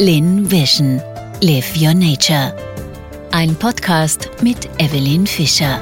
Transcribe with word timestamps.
Lin 0.00 0.48
Vision. 0.48 1.02
Live 1.40 1.76
Your 1.76 1.92
Nature. 1.92 2.54
Ein 3.32 3.56
Podcast 3.56 4.30
mit 4.42 4.68
Evelyn 4.78 5.26
Fischer. 5.26 5.80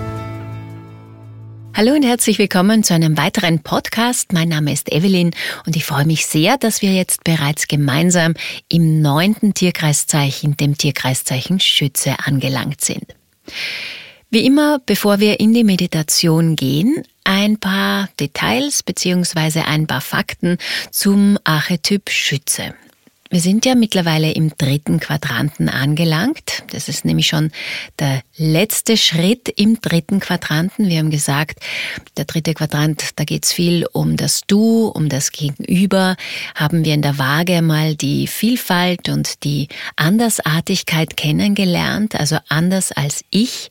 Hallo 1.75 1.93
und 1.93 2.03
herzlich 2.03 2.39
willkommen 2.39 2.83
zu 2.83 2.95
einem 2.95 3.19
weiteren 3.19 3.59
Podcast. 3.63 4.33
Mein 4.33 4.49
Name 4.49 4.73
ist 4.73 4.91
Evelyn 4.91 5.33
und 5.67 5.77
ich 5.77 5.85
freue 5.85 6.07
mich 6.07 6.25
sehr, 6.25 6.57
dass 6.57 6.81
wir 6.81 6.95
jetzt 6.95 7.25
bereits 7.25 7.69
gemeinsam 7.69 8.33
im 8.71 9.03
neunten 9.03 9.53
Tierkreiszeichen, 9.53 10.57
dem 10.57 10.79
Tierkreiszeichen 10.79 11.61
Schütze, 11.61 12.17
angelangt 12.25 12.81
sind. 12.81 13.15
Wie 14.31 14.47
immer, 14.47 14.81
bevor 14.87 15.21
wir 15.21 15.41
in 15.41 15.53
die 15.53 15.63
Meditation 15.63 16.57
gehen, 16.57 17.03
ein 17.25 17.59
paar 17.59 18.09
Details 18.19 18.83
bzw. 18.83 19.61
ein 19.61 19.87
paar 19.87 20.01
Fakten 20.01 20.57
zum 20.91 21.39
Archetyp 21.45 22.09
Schütze. 22.09 22.75
Wir 23.31 23.41
sind 23.41 23.67
ja 23.67 23.75
mittlerweile 23.75 24.33
im 24.33 24.53
dritten 24.57 25.01
Quadranten 25.01 25.69
angelangt. 25.69 26.63
Das 26.71 26.89
ist 26.89 27.05
nämlich 27.05 27.27
schon 27.27 27.51
der 27.99 28.23
letzte 28.37 28.97
Schritt 28.97 29.49
im 29.49 29.81
dritten 29.81 30.21
Quadranten. 30.21 30.89
Wir 30.89 30.99
haben 30.99 31.11
gesagt, 31.11 31.59
der 32.17 32.25
dritte 32.25 32.55
Quadrant, 32.55 33.11
da 33.17 33.25
geht 33.25 33.45
es 33.45 33.53
viel 33.53 33.87
um 33.93 34.17
das 34.17 34.43
Du, 34.47 34.87
um 34.87 35.09
das 35.09 35.33
Gegenüber. 35.33 36.17
Haben 36.55 36.85
wir 36.85 36.95
in 36.95 37.03
der 37.03 37.19
Waage 37.19 37.63
mal 37.63 37.97
die 37.97 38.29
Vielfalt 38.29 39.09
und 39.09 39.43
die 39.43 39.69
Andersartigkeit 39.97 41.17
kennengelernt, 41.17 42.15
also 42.15 42.39
anders 42.49 42.93
als 42.93 43.25
ich. 43.31 43.71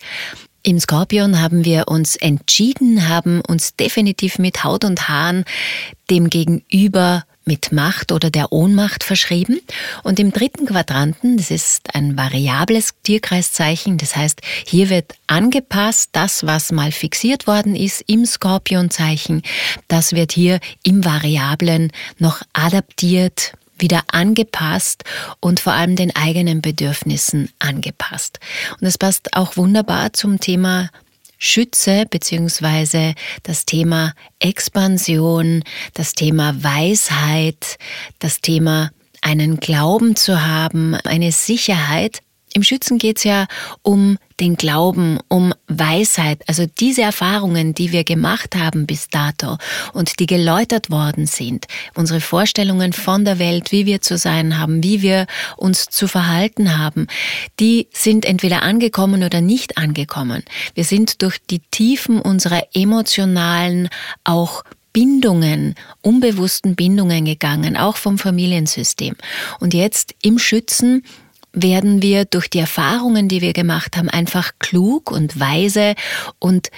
Im 0.64 0.80
Skorpion 0.80 1.40
haben 1.40 1.64
wir 1.64 1.88
uns 1.88 2.16
entschieden, 2.16 3.08
haben 3.08 3.42
uns 3.42 3.76
definitiv 3.76 4.40
mit 4.40 4.64
Haut 4.64 4.84
und 4.84 5.08
Haaren 5.08 5.46
dem 6.10 6.30
Gegenüber 6.30 7.24
mit 7.46 7.72
Macht 7.72 8.12
oder 8.12 8.32
der 8.32 8.52
Ohnmacht 8.52 9.04
verschrieben. 9.04 9.62
Und 10.04 10.20
im 10.20 10.34
dritten 10.34 10.66
Quadranten, 10.66 11.38
das 11.38 11.52
ist 11.52 11.94
ein 11.96 12.18
variables 12.18 12.96
Tierkreiszeichen, 13.04 13.98
das 13.98 14.16
heißt, 14.16 14.42
hier 14.66 14.90
wird 14.90 15.14
angepasst, 15.28 16.10
das, 16.12 16.46
was 16.46 16.72
mal 16.72 16.92
fixiert 16.92 17.48
worden 17.48 17.76
ist 17.76 18.04
im 18.08 18.26
Skorpionzeichen, 18.26 19.44
das 19.88 20.14
wird 20.14 20.32
hier 20.32 20.60
im 20.84 21.06
Variablen 21.06 21.92
noch 22.18 22.42
adaptiert, 22.54 23.54
wieder 23.78 24.04
angepasst 24.08 25.04
und 25.40 25.60
vor 25.60 25.74
allem 25.74 25.96
den 25.96 26.16
eigenen 26.16 26.62
Bedürfnissen 26.62 27.50
angepasst. 27.60 28.40
Und 28.72 28.84
das 28.84 28.98
passt 28.98 29.36
auch 29.36 29.58
wunderbar 29.58 30.14
zum 30.14 30.40
Thema 30.40 30.90
Schütze 31.38 32.06
beziehungsweise 32.10 33.14
das 33.44 33.66
Thema 33.66 34.14
Expansion, 34.40 35.64
das 35.94 36.14
Thema 36.14 36.64
Weisheit, 36.64 37.78
das 38.20 38.42
Thema 38.42 38.92
einen 39.22 39.60
Glauben 39.60 40.16
zu 40.16 40.46
haben, 40.46 40.96
eine 40.96 41.32
Sicherheit, 41.32 42.22
im 42.56 42.64
Schützen 42.64 42.98
geht 42.98 43.18
es 43.18 43.26
ja 43.26 43.48
um 43.82 44.18
den 44.40 44.56
Glauben, 44.56 45.20
um 45.28 45.54
Weisheit, 45.68 46.42
also 46.48 46.66
diese 46.66 47.02
Erfahrungen, 47.02 47.74
die 47.74 47.92
wir 47.92 48.06
gemacht 48.06 48.56
haben 48.56 48.88
bis 48.88 49.10
dato 49.10 49.58
und 49.92 50.20
die 50.20 50.26
geläutert 50.26 50.90
worden 50.90 51.26
sind, 51.26 51.66
unsere 51.96 52.22
Vorstellungen 52.22 52.94
von 52.94 53.26
der 53.26 53.40
Welt, 53.40 53.74
wie 53.74 53.86
wir 53.86 54.02
zu 54.02 54.18
sein 54.18 54.58
haben, 54.58 54.82
wie 54.84 55.02
wir 55.02 55.28
uns 55.58 55.88
zu 55.88 56.08
verhalten 56.08 56.78
haben, 56.78 57.08
die 57.60 57.90
sind 57.92 58.24
entweder 58.24 58.62
angekommen 58.62 59.24
oder 59.24 59.42
nicht 59.42 59.78
angekommen. 59.78 60.44
Wir 60.76 60.86
sind 60.86 61.22
durch 61.24 61.40
die 61.50 61.60
Tiefen 61.60 62.22
unserer 62.22 62.64
emotionalen, 62.74 63.90
auch 64.24 64.64
Bindungen, 64.94 65.76
unbewussten 66.02 66.76
Bindungen 66.76 67.26
gegangen, 67.26 67.76
auch 67.76 67.98
vom 67.98 68.18
Familiensystem. 68.18 69.18
Und 69.60 69.74
jetzt 69.74 70.16
im 70.22 70.40
Schützen 70.40 71.04
werden 71.56 72.02
wir 72.02 72.26
durch 72.26 72.50
die 72.50 72.60
Erfahrungen, 72.60 73.28
die 73.28 73.42
wir 73.42 73.54
gemacht 73.54 73.98
haben, 73.98 74.10
einfach 74.10 74.52
klug 74.60 75.12
und 75.12 75.40
weise 75.40 75.96
und 76.40 76.70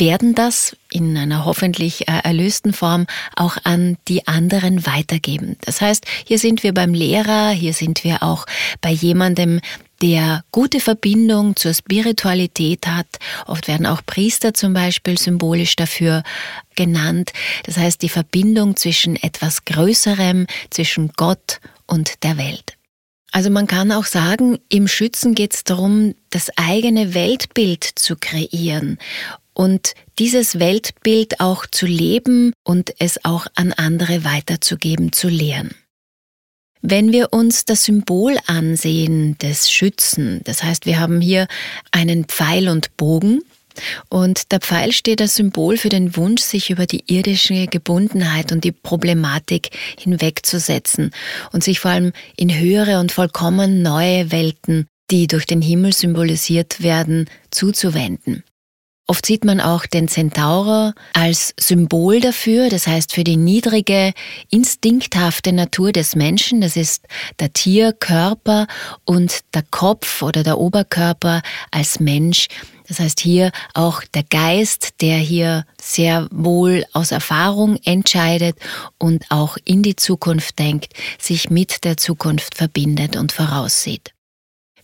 werden 0.00 0.34
das 0.34 0.76
in 0.90 1.16
einer 1.16 1.44
hoffentlich 1.44 2.08
äh, 2.08 2.20
erlösten 2.22 2.72
Form 2.72 3.06
auch 3.34 3.56
an 3.64 3.96
die 4.08 4.26
anderen 4.26 4.86
weitergeben. 4.86 5.56
Das 5.62 5.80
heißt, 5.80 6.04
hier 6.26 6.38
sind 6.38 6.62
wir 6.62 6.74
beim 6.74 6.92
Lehrer, 6.92 7.50
hier 7.50 7.72
sind 7.72 8.04
wir 8.04 8.22
auch 8.22 8.46
bei 8.80 8.90
jemandem, 8.90 9.60
der 10.02 10.44
gute 10.52 10.80
Verbindung 10.80 11.56
zur 11.56 11.72
Spiritualität 11.72 12.86
hat. 12.86 13.06
Oft 13.46 13.66
werden 13.66 13.86
auch 13.86 14.02
Priester 14.04 14.52
zum 14.52 14.74
Beispiel 14.74 15.16
symbolisch 15.16 15.74
dafür 15.74 16.22
genannt. 16.74 17.32
Das 17.64 17.78
heißt, 17.78 18.02
die 18.02 18.10
Verbindung 18.10 18.76
zwischen 18.76 19.16
etwas 19.16 19.64
Größerem, 19.64 20.46
zwischen 20.68 21.12
Gott 21.16 21.60
und 21.86 22.22
der 22.24 22.36
Welt. 22.36 22.75
Also 23.36 23.50
man 23.50 23.66
kann 23.66 23.92
auch 23.92 24.06
sagen, 24.06 24.60
im 24.70 24.88
Schützen 24.88 25.34
geht 25.34 25.52
es 25.52 25.62
darum, 25.62 26.14
das 26.30 26.50
eigene 26.56 27.12
Weltbild 27.12 27.84
zu 27.84 28.16
kreieren 28.16 28.96
und 29.52 29.92
dieses 30.18 30.58
Weltbild 30.58 31.38
auch 31.38 31.66
zu 31.66 31.84
leben 31.84 32.54
und 32.64 32.94
es 32.98 33.26
auch 33.26 33.46
an 33.54 33.74
andere 33.74 34.24
weiterzugeben, 34.24 35.12
zu 35.12 35.28
lehren. 35.28 35.74
Wenn 36.80 37.12
wir 37.12 37.34
uns 37.34 37.66
das 37.66 37.84
Symbol 37.84 38.38
ansehen 38.46 39.36
des 39.36 39.70
Schützen, 39.70 40.40
das 40.44 40.62
heißt, 40.62 40.86
wir 40.86 40.98
haben 40.98 41.20
hier 41.20 41.46
einen 41.90 42.24
Pfeil 42.24 42.70
und 42.70 42.96
Bogen, 42.96 43.42
und 44.08 44.52
der 44.52 44.60
Pfeil 44.60 44.92
steht 44.92 45.20
als 45.20 45.36
Symbol 45.36 45.76
für 45.76 45.88
den 45.88 46.16
Wunsch, 46.16 46.42
sich 46.42 46.70
über 46.70 46.86
die 46.86 47.04
irdische 47.06 47.66
Gebundenheit 47.66 48.52
und 48.52 48.64
die 48.64 48.72
Problematik 48.72 49.70
hinwegzusetzen 49.98 51.10
und 51.52 51.64
sich 51.64 51.80
vor 51.80 51.90
allem 51.90 52.12
in 52.36 52.58
höhere 52.58 53.00
und 53.00 53.12
vollkommen 53.12 53.82
neue 53.82 54.30
Welten, 54.32 54.86
die 55.10 55.26
durch 55.26 55.46
den 55.46 55.62
Himmel 55.62 55.92
symbolisiert 55.92 56.82
werden, 56.82 57.28
zuzuwenden. 57.50 58.42
Oft 59.08 59.24
sieht 59.24 59.44
man 59.44 59.60
auch 59.60 59.86
den 59.86 60.08
Zentaurer 60.08 60.92
als 61.12 61.54
Symbol 61.60 62.18
dafür, 62.18 62.68
das 62.70 62.88
heißt 62.88 63.12
für 63.12 63.22
die 63.22 63.36
niedrige, 63.36 64.12
instinkthafte 64.50 65.52
Natur 65.52 65.92
des 65.92 66.16
Menschen, 66.16 66.60
das 66.60 66.74
ist 66.74 67.06
der 67.38 67.52
Tierkörper 67.52 68.66
und 69.04 69.44
der 69.54 69.62
Kopf 69.70 70.22
oder 70.22 70.42
der 70.42 70.58
Oberkörper 70.58 71.42
als 71.70 72.00
Mensch, 72.00 72.48
das 72.88 73.00
heißt 73.00 73.20
hier 73.20 73.52
auch 73.74 74.02
der 74.14 74.22
Geist, 74.22 75.00
der 75.00 75.16
hier 75.18 75.66
sehr 75.80 76.28
wohl 76.30 76.84
aus 76.92 77.10
Erfahrung 77.10 77.78
entscheidet 77.84 78.56
und 78.98 79.24
auch 79.30 79.56
in 79.64 79.82
die 79.82 79.96
Zukunft 79.96 80.58
denkt, 80.58 80.94
sich 81.18 81.50
mit 81.50 81.84
der 81.84 81.96
Zukunft 81.96 82.54
verbindet 82.54 83.16
und 83.16 83.32
voraussieht. 83.32 84.12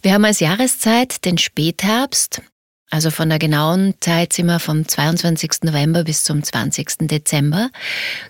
Wir 0.02 0.14
haben 0.14 0.24
als 0.24 0.40
Jahreszeit 0.40 1.24
den 1.24 1.38
Spätherbst, 1.38 2.42
also 2.90 3.10
von 3.10 3.30
der 3.30 3.38
genauen 3.38 3.94
Zeit 4.00 4.34
sind 4.34 4.46
wir 4.46 4.58
vom 4.58 4.86
22. 4.86 5.62
November 5.62 6.04
bis 6.04 6.24
zum 6.24 6.42
20. 6.42 7.08
Dezember. 7.08 7.70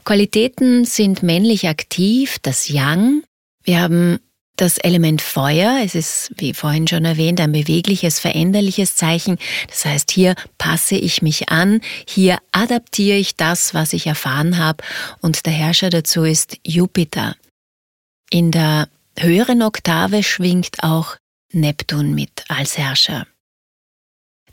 Qualitäten 0.05 0.85
sind 0.85 1.25
männlich 1.25 1.67
aktiv, 1.67 2.39
das 2.43 2.69
Yang. 2.69 3.25
Wir 3.65 3.81
haben 3.81 4.21
das 4.63 4.79
Element 4.79 5.21
Feuer, 5.21 5.81
es 5.85 5.97
ist, 5.97 6.31
wie 6.37 6.55
vorhin 6.55 6.87
schon 6.87 7.05
erwähnt, 7.05 7.41
ein 7.41 7.51
bewegliches, 7.51 8.21
veränderliches 8.21 8.95
Zeichen. 8.95 9.39
Das 9.67 9.85
heißt, 9.85 10.13
hier 10.13 10.37
passe 10.57 10.95
ich 10.95 11.21
mich 11.21 11.49
an, 11.49 11.81
hier 12.07 12.39
adaptiere 12.53 13.17
ich 13.17 13.35
das, 13.35 13.75
was 13.75 13.93
ich 13.93 14.07
erfahren 14.07 14.59
habe. 14.59 14.85
Und 15.21 15.47
der 15.47 15.53
Herrscher 15.53 15.91
dazu 15.91 16.23
ist 16.23 16.59
Jupiter. 16.65 17.35
In 18.31 18.53
der 18.53 18.89
höheren 19.19 19.63
Oktave 19.63 20.23
schwingt 20.23 20.85
auch 20.85 21.17
Neptun 21.53 22.15
mit 22.15 22.45
als 22.49 22.79
Herrscher. 22.79 23.27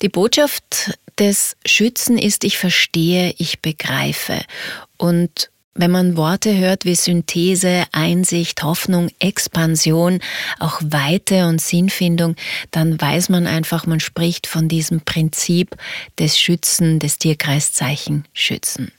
Die 0.01 0.09
Botschaft 0.09 0.97
des 1.19 1.55
Schützen 1.67 2.17
ist, 2.17 2.43
ich 2.45 2.57
verstehe, 2.57 3.35
ich 3.37 3.61
begreife. 3.61 4.41
Und 4.97 5.51
wenn 5.79 5.91
man 5.91 6.17
Worte 6.17 6.57
hört 6.57 6.83
wie 6.83 6.95
Synthese, 6.95 7.85
Einsicht, 7.93 8.63
Hoffnung, 8.63 9.09
Expansion, 9.19 10.19
auch 10.59 10.81
Weite 10.83 11.47
und 11.47 11.61
Sinnfindung, 11.61 12.35
dann 12.71 12.99
weiß 12.99 13.29
man 13.29 13.47
einfach, 13.47 13.85
man 13.85 14.01
spricht 14.01 14.45
von 14.45 14.67
diesem 14.67 15.01
Prinzip 15.01 15.77
des 16.19 16.37
Schützen, 16.37 16.99
des 16.99 17.17
Tierkreiszeichen 17.17 18.25
Schützen. 18.33 18.91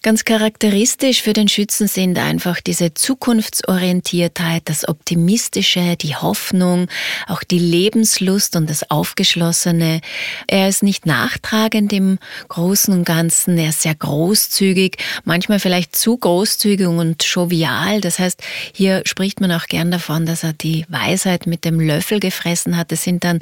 Ganz 0.00 0.24
charakteristisch 0.24 1.22
für 1.22 1.32
den 1.32 1.48
Schützen 1.48 1.88
sind 1.88 2.20
einfach 2.20 2.60
diese 2.60 2.94
Zukunftsorientiertheit, 2.94 4.62
das 4.66 4.86
Optimistische, 4.86 5.96
die 5.96 6.14
Hoffnung, 6.14 6.86
auch 7.26 7.42
die 7.42 7.58
Lebenslust 7.58 8.54
und 8.54 8.70
das 8.70 8.92
Aufgeschlossene. 8.92 10.00
Er 10.46 10.68
ist 10.68 10.84
nicht 10.84 11.04
nachtragend 11.04 11.92
im 11.92 12.20
Großen 12.46 12.94
und 12.94 13.06
Ganzen, 13.06 13.58
er 13.58 13.70
ist 13.70 13.82
sehr 13.82 13.96
großzügig, 13.96 14.98
manchmal 15.24 15.58
vielleicht 15.58 15.96
zu 15.96 16.16
großzügig 16.16 16.86
und 16.86 17.24
jovial. 17.24 18.00
Das 18.00 18.20
heißt, 18.20 18.40
hier 18.72 19.02
spricht 19.04 19.40
man 19.40 19.50
auch 19.50 19.66
gern 19.66 19.90
davon, 19.90 20.26
dass 20.26 20.44
er 20.44 20.52
die 20.52 20.86
Weisheit 20.88 21.48
mit 21.48 21.64
dem 21.64 21.80
Löffel 21.80 22.20
gefressen 22.20 22.76
hat. 22.76 22.92
Es 22.92 23.02
sind 23.02 23.24
dann 23.24 23.40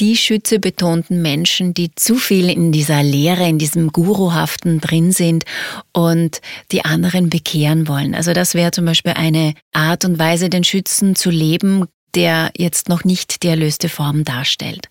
die 0.00 0.16
schützebetonten 0.16 1.22
Menschen, 1.22 1.74
die 1.74 1.94
zu 1.94 2.16
viel 2.16 2.50
in 2.50 2.72
dieser 2.72 3.02
Lehre, 3.02 3.48
in 3.48 3.58
diesem 3.58 3.92
Guruhaften 3.92 4.80
drin 4.80 5.12
sind 5.12 5.44
und 5.92 6.40
die 6.72 6.84
anderen 6.84 7.30
bekehren 7.30 7.88
wollen. 7.88 8.14
Also 8.14 8.32
das 8.32 8.54
wäre 8.54 8.70
zum 8.70 8.84
Beispiel 8.84 9.12
eine 9.12 9.54
Art 9.72 10.04
und 10.04 10.18
Weise, 10.18 10.50
den 10.50 10.64
Schützen 10.64 11.16
zu 11.16 11.30
leben, 11.30 11.86
der 12.14 12.50
jetzt 12.56 12.88
noch 12.88 13.04
nicht 13.04 13.42
die 13.42 13.48
erlöste 13.48 13.88
Form 13.88 14.24
darstellt. 14.24 14.88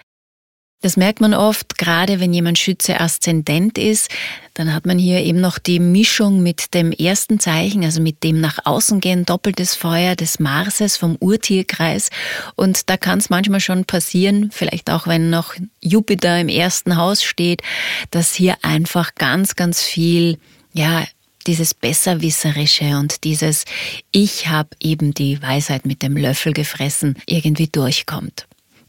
Das 0.85 0.97
merkt 0.97 1.19
man 1.19 1.33
oft, 1.33 1.79
gerade 1.79 2.19
wenn 2.19 2.31
jemand 2.31 2.59
Schütze 2.59 2.99
aszendent 2.99 3.79
ist, 3.79 4.07
dann 4.53 4.71
hat 4.71 4.85
man 4.85 4.99
hier 4.99 5.21
eben 5.21 5.41
noch 5.41 5.57
die 5.57 5.79
Mischung 5.79 6.43
mit 6.43 6.75
dem 6.75 6.91
ersten 6.91 7.39
Zeichen, 7.39 7.83
also 7.83 8.01
mit 8.01 8.23
dem 8.23 8.39
nach 8.39 8.67
außen 8.67 8.99
gehen, 8.99 9.25
doppeltes 9.25 9.73
Feuer 9.73 10.15
des 10.15 10.37
Marses 10.37 10.95
vom 10.95 11.15
Urtierkreis. 11.19 12.09
Und 12.55 12.87
da 12.87 12.97
kann 12.97 13.17
es 13.17 13.31
manchmal 13.31 13.61
schon 13.61 13.85
passieren, 13.85 14.51
vielleicht 14.53 14.91
auch 14.91 15.07
wenn 15.07 15.31
noch 15.31 15.55
Jupiter 15.81 16.39
im 16.39 16.49
ersten 16.49 16.97
Haus 16.97 17.23
steht, 17.23 17.63
dass 18.11 18.35
hier 18.35 18.55
einfach 18.61 19.15
ganz, 19.15 19.55
ganz 19.55 19.81
viel, 19.81 20.37
ja, 20.71 21.03
dieses 21.47 21.73
Besserwisserische 21.73 22.99
und 22.99 23.23
dieses 23.23 23.65
Ich 24.11 24.49
habe 24.49 24.69
eben 24.79 25.15
die 25.15 25.41
Weisheit 25.41 25.87
mit 25.87 26.03
dem 26.03 26.15
Löffel 26.15 26.53
gefressen 26.53 27.15
irgendwie 27.25 27.69
durchkommt. 27.69 28.45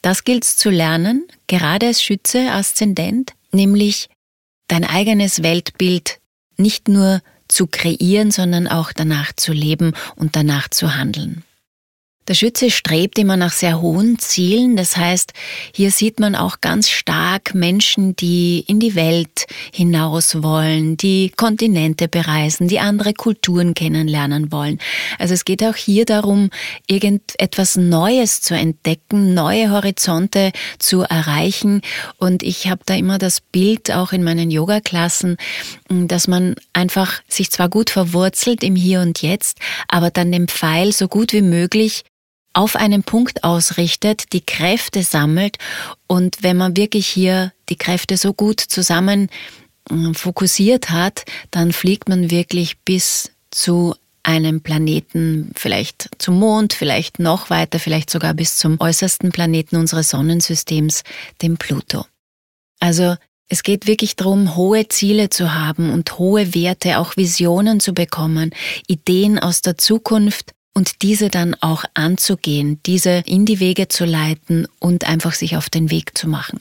Das 0.07 0.23
gilt 0.23 0.45
zu 0.45 0.71
lernen, 0.71 1.27
gerade 1.49 1.89
als 1.89 2.01
Schütze, 2.01 2.53
Aszendent, 2.53 3.33
nämlich 3.51 4.09
dein 4.69 4.85
eigenes 4.85 5.43
Weltbild 5.43 6.21
nicht 6.57 6.87
nur 6.87 7.23
zu 7.49 7.67
kreieren, 7.67 8.31
sondern 8.31 8.69
auch 8.69 8.93
danach 8.93 9.33
zu 9.35 9.53
leben 9.53 9.95
und 10.15 10.37
danach 10.37 10.69
zu 10.69 10.95
handeln. 10.95 11.43
Der 12.29 12.35
Schütze 12.35 12.71
strebt 12.71 13.21
immer 13.21 13.37
nach 13.37 13.53
sehr 13.53 13.81
hohen 13.81 14.19
Zielen. 14.19 14.77
Das 14.77 14.97
heißt, 14.97 15.33
hier 15.73 15.93
sieht 15.93 16.19
man 16.19 16.35
auch 16.35 16.61
ganz 16.61 16.91
stark 16.91 17.55
Menschen, 17.55 18.17
die 18.17 18.65
in 18.67 18.81
die 18.81 18.97
Welt 18.97 19.47
hinaus 19.73 20.43
wollen, 20.43 20.97
die 20.97 21.31
Kontinente 21.37 22.09
bereisen, 22.09 22.67
die 22.67 22.81
andere 22.81 23.15
Kulturen 23.15 23.75
kennenlernen 23.75 24.51
wollen. 24.51 24.81
Also 25.21 25.35
es 25.35 25.45
geht 25.45 25.63
auch 25.63 25.77
hier 25.77 26.05
darum, 26.05 26.51
irgendetwas 26.89 27.77
Neues 27.77 28.41
zu 28.41 28.55
entdecken, 28.55 29.33
neue 29.35 29.71
Horizonte 29.71 30.51
zu 30.81 31.03
erreichen. 31.03 31.81
Und 32.19 32.43
ich 32.43 32.69
habe 32.69 32.83
da 32.87 32.95
immer 32.95 33.19
das 33.19 33.41
Bild 33.41 33.93
auch 33.93 34.11
in 34.11 34.25
meinen 34.25 34.51
Yoga-Klassen, 34.51 35.37
dass 35.89 36.27
man 36.27 36.57
einfach 36.73 37.23
sich 37.29 37.53
zwar 37.53 37.69
gut 37.69 37.89
verwurzelt 37.89 38.65
im 38.65 38.75
Hier 38.75 39.01
und 39.01 39.23
Jetzt, 39.23 39.59
aber 39.87 40.11
dann 40.11 40.33
den 40.33 40.49
Pfeil 40.49 40.91
so 40.93 41.07
gut 41.07 41.33
wie 41.33 41.43
möglich 41.43 42.03
auf 42.57 42.75
einen 42.75 43.03
Punkt 43.03 43.45
ausrichtet, 43.45 44.33
die 44.33 44.41
Kräfte 44.41 45.03
sammelt 45.03 45.59
und 46.07 46.43
wenn 46.43 46.57
man 46.57 46.77
wirklich 46.77 47.07
hier 47.07 47.53
die 47.69 47.77
Kräfte 47.77 48.17
so 48.17 48.33
gut 48.33 48.61
zusammen 48.61 49.29
äh, 49.91 50.15
fokussiert 50.15 50.91
hat, 50.91 51.25
dann 51.51 51.73
fliegt 51.73 52.09
man 52.09 52.31
wirklich 52.31 52.79
bis 52.79 53.31
zu 53.51 53.95
einem 54.23 54.63
Planeten, 54.63 55.53
vielleicht 55.55 56.09
zum 56.19 56.39
Mond, 56.39 56.73
vielleicht 56.73 57.19
noch 57.19 57.51
weiter, 57.51 57.79
vielleicht 57.79 58.11
sogar 58.11 58.33
bis 58.35 58.57
zum 58.57 58.81
äußersten 58.81 59.31
Planeten 59.33 59.77
unseres 59.77 60.09
Sonnensystems, 60.09 61.05
dem 61.43 61.59
Pluto. 61.59 62.07
Also 62.81 63.17
es 63.49 63.63
geht 63.63 63.87
wirklich 63.87 64.17
darum, 64.17 64.57
hohe 64.57 64.89
Ziele 64.89 65.31
zu 65.31 65.55
haben 65.55 65.91
und 65.93 66.19
hohe 66.19 66.55
Werte, 66.55 66.99
auch 66.99 67.17
Visionen 67.17 67.81
zu 67.81 67.93
bekommen, 67.93 68.51
Ideen 68.89 69.39
aus 69.39 69.61
der 69.61 69.79
Zukunft 69.79 70.53
und 70.77 71.01
diese 71.01 71.31
dann 71.31 71.57
auch 71.63 71.85
anzugehen, 71.95 72.81
diese 72.85 73.23
in 73.25 73.47
die 73.47 73.61
Wege 73.61 73.89
zu 73.89 74.05
leiten 74.05 74.69
und 74.79 75.09
einfach 75.09 75.33
sich 75.33 75.57
auf 75.57 75.71
den 75.71 75.91
Weg 75.91 76.19
zu 76.19 76.29
machen. 76.29 76.61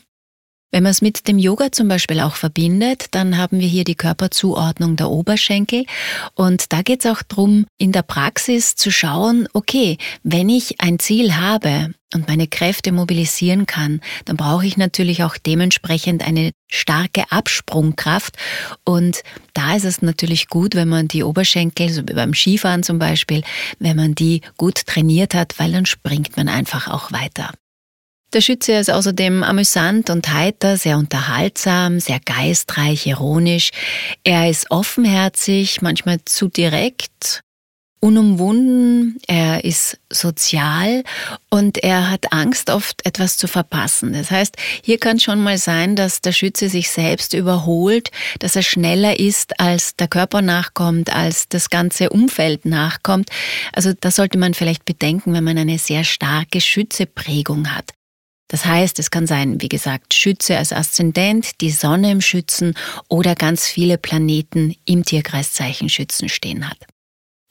Wenn 0.71 0.83
man 0.83 0.91
es 0.91 1.01
mit 1.01 1.27
dem 1.27 1.37
Yoga 1.37 1.71
zum 1.71 1.87
Beispiel 1.87 2.19
auch 2.19 2.35
verbindet, 2.35 3.07
dann 3.11 3.37
haben 3.37 3.59
wir 3.59 3.67
hier 3.67 3.85
die 3.85 3.95
Körperzuordnung 3.95 4.95
der 4.97 5.09
Oberschenkel. 5.09 5.85
Und 6.33 6.73
da 6.73 6.81
geht 6.81 7.05
es 7.05 7.11
auch 7.11 7.21
darum, 7.21 7.65
in 7.77 7.91
der 7.91 8.01
Praxis 8.01 8.75
zu 8.75 8.91
schauen, 8.91 9.47
okay, 9.53 9.97
wenn 10.23 10.49
ich 10.49 10.81
ein 10.81 10.99
Ziel 10.99 11.37
habe 11.37 11.93
und 12.13 12.27
meine 12.27 12.47
Kräfte 12.47 12.91
mobilisieren 12.91 13.65
kann, 13.65 14.01
dann 14.25 14.37
brauche 14.37 14.65
ich 14.65 14.75
natürlich 14.75 15.23
auch 15.23 15.37
dementsprechend 15.37 16.25
eine 16.27 16.51
starke 16.69 17.23
Absprungkraft. 17.29 18.35
Und 18.83 19.21
da 19.53 19.75
ist 19.75 19.85
es 19.85 20.01
natürlich 20.01 20.47
gut, 20.47 20.75
wenn 20.75 20.89
man 20.89 21.07
die 21.07 21.23
Oberschenkel, 21.23 21.89
so 21.89 22.01
wie 22.01 22.13
beim 22.13 22.33
Skifahren 22.33 22.83
zum 22.83 22.99
Beispiel, 22.99 23.43
wenn 23.79 23.95
man 23.95 24.15
die 24.15 24.41
gut 24.57 24.85
trainiert 24.85 25.35
hat, 25.35 25.57
weil 25.57 25.71
dann 25.71 25.85
springt 25.85 26.35
man 26.37 26.49
einfach 26.49 26.87
auch 26.87 27.11
weiter. 27.11 27.51
Der 28.35 28.41
Schütze 28.41 28.73
ist 28.73 28.91
außerdem 28.91 29.43
amüsant 29.43 30.09
und 30.09 30.33
heiter, 30.33 30.75
sehr 30.75 30.97
unterhaltsam, 30.97 32.01
sehr 32.01 32.19
geistreich, 32.19 33.07
ironisch. 33.07 33.69
Er 34.25 34.49
ist 34.49 34.71
offenherzig, 34.71 35.81
manchmal 35.81 36.17
zu 36.25 36.49
direkt, 36.49 37.43
unumwunden, 38.01 39.21
er 39.25 39.63
ist 39.63 39.99
sozial 40.11 41.05
und 41.49 41.81
er 41.81 42.11
hat 42.11 42.33
Angst, 42.33 42.69
oft 42.69 43.05
etwas 43.05 43.37
zu 43.37 43.47
verpassen. 43.47 44.11
Das 44.11 44.31
heißt, 44.31 44.57
hier 44.83 44.97
kann 44.97 45.21
schon 45.21 45.41
mal 45.41 45.57
sein, 45.57 45.95
dass 45.95 46.19
der 46.19 46.33
Schütze 46.33 46.67
sich 46.67 46.89
selbst 46.89 47.33
überholt, 47.33 48.11
dass 48.39 48.57
er 48.57 48.63
schneller 48.63 49.17
ist, 49.17 49.61
als 49.61 49.95
der 49.95 50.09
Körper 50.09 50.41
nachkommt, 50.41 51.09
als 51.09 51.47
das 51.47 51.69
ganze 51.69 52.09
Umfeld 52.09 52.65
nachkommt. 52.65 53.29
Also 53.71 53.93
das 53.97 54.17
sollte 54.17 54.37
man 54.37 54.53
vielleicht 54.53 54.83
bedenken, 54.83 55.33
wenn 55.33 55.45
man 55.45 55.57
eine 55.57 55.79
sehr 55.79 56.03
starke 56.03 56.59
Schützeprägung 56.59 57.73
hat. 57.73 57.93
Das 58.47 58.65
heißt, 58.65 58.99
es 58.99 59.09
kann 59.09 59.25
sein, 59.27 59.61
wie 59.61 59.69
gesagt, 59.69 60.13
Schütze 60.13 60.57
als 60.57 60.71
Aszendent, 60.71 61.61
die 61.61 61.71
Sonne 61.71 62.11
im 62.11 62.21
Schützen 62.21 62.75
oder 63.09 63.35
ganz 63.35 63.65
viele 63.65 63.97
Planeten 63.97 64.75
im 64.85 65.03
Tierkreiszeichen 65.03 65.89
Schützen 65.89 66.29
stehen 66.29 66.69
hat. 66.69 66.77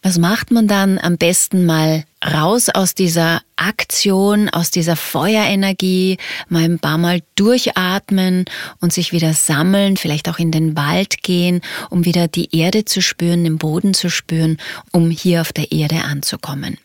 Was 0.04 0.18
macht 0.18 0.50
man 0.50 0.68
dann 0.68 0.98
am 0.98 1.16
besten 1.16 1.64
mal 1.64 2.04
raus 2.22 2.68
aus 2.68 2.94
dieser 2.94 3.40
Aktion, 3.56 4.50
aus 4.50 4.70
dieser 4.70 4.96
Feuerenergie, 4.96 6.18
mal 6.50 6.64
ein 6.64 6.78
paar 6.78 6.98
Mal 6.98 7.22
durchatmen 7.36 8.44
und 8.80 8.92
sich 8.92 9.12
wieder 9.12 9.32
sammeln, 9.32 9.96
vielleicht 9.96 10.28
auch 10.28 10.38
in 10.38 10.50
den 10.50 10.76
Wald 10.76 11.22
gehen, 11.22 11.62
um 11.88 12.04
wieder 12.04 12.28
die 12.28 12.54
Erde 12.54 12.84
zu 12.84 13.00
spüren, 13.00 13.44
den 13.44 13.56
Boden 13.56 13.94
zu 13.94 14.10
spüren, 14.10 14.58
um 14.92 15.08
hier 15.08 15.40
auf 15.40 15.54
der 15.54 15.72
Erde 15.72 16.02
anzukommen. 16.02 16.76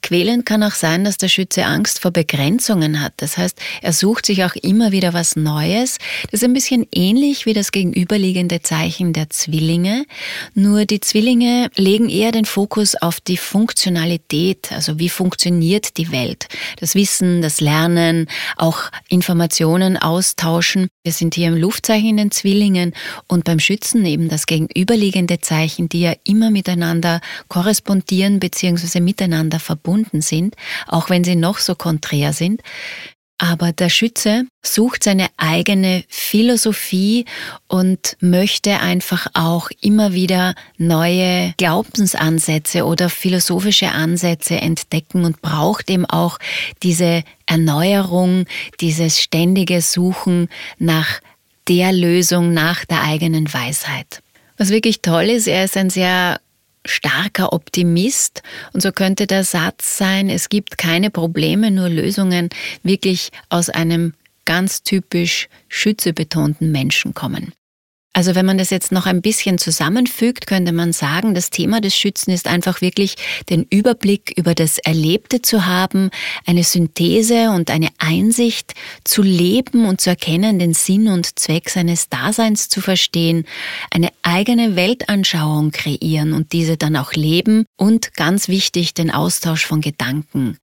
Quälend 0.00 0.46
kann 0.46 0.62
auch 0.62 0.74
sein, 0.74 1.04
dass 1.04 1.18
der 1.18 1.28
Schütze 1.28 1.66
Angst 1.66 2.00
vor 2.00 2.12
Begrenzungen 2.12 3.02
hat. 3.02 3.14
Das 3.16 3.36
heißt, 3.36 3.58
er 3.82 3.92
sucht 3.92 4.26
sich 4.26 4.44
auch 4.44 4.54
immer 4.54 4.92
wieder 4.92 5.12
was 5.12 5.34
Neues. 5.34 5.98
Das 6.30 6.40
ist 6.40 6.44
ein 6.44 6.54
bisschen 6.54 6.86
ähnlich 6.94 7.46
wie 7.46 7.52
das 7.52 7.72
gegenüberliegende 7.72 8.62
Zeichen 8.62 9.12
der 9.12 9.28
Zwillinge. 9.28 10.06
Nur 10.54 10.84
die 10.84 11.00
Zwillinge 11.00 11.70
legen 11.76 12.08
eher 12.08 12.30
den 12.30 12.44
Fokus 12.44 12.94
auf 12.94 13.20
die 13.20 13.36
Funktionalität, 13.36 14.70
also 14.72 14.98
wie 14.98 15.08
funktioniert 15.08 15.96
die 15.98 16.12
Welt. 16.12 16.46
Das 16.78 16.94
Wissen, 16.94 17.42
das 17.42 17.60
Lernen, 17.60 18.28
auch 18.56 18.84
Informationen 19.08 19.96
austauschen. 19.96 20.88
Wir 21.02 21.12
sind 21.12 21.34
hier 21.34 21.48
im 21.48 21.56
Luftzeichen 21.56 22.10
in 22.10 22.16
den 22.16 22.30
Zwillingen 22.30 22.94
und 23.26 23.44
beim 23.44 23.58
Schützen 23.58 24.06
eben 24.06 24.28
das 24.28 24.46
gegenüberliegende 24.46 25.40
Zeichen, 25.40 25.88
die 25.88 26.00
ja 26.00 26.14
immer 26.24 26.50
miteinander 26.50 27.20
korrespondieren 27.48 28.38
bzw. 28.38 29.00
miteinander 29.00 29.58
verbunden 29.58 29.87
verbunden 29.88 30.20
sind, 30.20 30.54
auch 30.86 31.08
wenn 31.08 31.24
sie 31.24 31.36
noch 31.36 31.58
so 31.58 31.74
konträr 31.74 32.32
sind. 32.32 32.60
Aber 33.40 33.72
der 33.72 33.88
Schütze 33.88 34.46
sucht 34.62 35.04
seine 35.04 35.28
eigene 35.36 36.02
Philosophie 36.08 37.24
und 37.68 38.16
möchte 38.20 38.80
einfach 38.80 39.28
auch 39.32 39.70
immer 39.80 40.12
wieder 40.12 40.56
neue 40.76 41.54
Glaubensansätze 41.56 42.84
oder 42.84 43.08
philosophische 43.08 43.92
Ansätze 43.92 44.56
entdecken 44.56 45.24
und 45.24 45.40
braucht 45.40 45.88
eben 45.88 46.04
auch 46.04 46.38
diese 46.82 47.22
Erneuerung, 47.46 48.44
dieses 48.80 49.20
ständige 49.20 49.82
Suchen 49.82 50.48
nach 50.78 51.20
der 51.68 51.92
Lösung, 51.92 52.52
nach 52.52 52.84
der 52.86 53.04
eigenen 53.04 53.52
Weisheit. 53.54 54.20
Was 54.56 54.70
wirklich 54.70 55.00
toll 55.00 55.30
ist, 55.30 55.46
er 55.46 55.64
ist 55.64 55.76
ein 55.76 55.90
sehr 55.90 56.40
starker 56.86 57.52
Optimist. 57.52 58.42
Und 58.72 58.82
so 58.82 58.92
könnte 58.92 59.26
der 59.26 59.44
Satz 59.44 59.98
sein, 59.98 60.28
es 60.28 60.48
gibt 60.48 60.78
keine 60.78 61.10
Probleme, 61.10 61.70
nur 61.70 61.88
Lösungen, 61.88 62.50
wirklich 62.82 63.30
aus 63.48 63.68
einem 63.68 64.14
ganz 64.44 64.82
typisch 64.82 65.48
schützebetonten 65.68 66.72
Menschen 66.72 67.14
kommen. 67.14 67.52
Also 68.12 68.34
wenn 68.34 68.46
man 68.46 68.58
das 68.58 68.70
jetzt 68.70 68.90
noch 68.90 69.06
ein 69.06 69.22
bisschen 69.22 69.58
zusammenfügt, 69.58 70.46
könnte 70.46 70.72
man 70.72 70.92
sagen, 70.92 71.34
das 71.34 71.50
Thema 71.50 71.80
des 71.80 71.96
Schützen 71.96 72.32
ist 72.32 72.48
einfach 72.48 72.80
wirklich 72.80 73.14
den 73.48 73.64
Überblick 73.70 74.32
über 74.36 74.54
das 74.54 74.78
Erlebte 74.78 75.40
zu 75.40 75.66
haben, 75.66 76.10
eine 76.44 76.64
Synthese 76.64 77.50
und 77.50 77.70
eine 77.70 77.90
Einsicht 77.98 78.74
zu 79.04 79.22
leben 79.22 79.84
und 79.84 80.00
zu 80.00 80.10
erkennen, 80.10 80.58
den 80.58 80.74
Sinn 80.74 81.08
und 81.08 81.38
Zweck 81.38 81.70
seines 81.70 82.08
Daseins 82.08 82.68
zu 82.68 82.80
verstehen, 82.80 83.44
eine 83.90 84.08
eigene 84.22 84.74
Weltanschauung 84.74 85.70
kreieren 85.70 86.32
und 86.32 86.52
diese 86.52 86.76
dann 86.76 86.96
auch 86.96 87.12
leben 87.12 87.66
und 87.76 88.14
ganz 88.14 88.48
wichtig 88.48 88.94
den 88.94 89.12
Austausch 89.12 89.64
von 89.64 89.80
Gedanken 89.80 90.58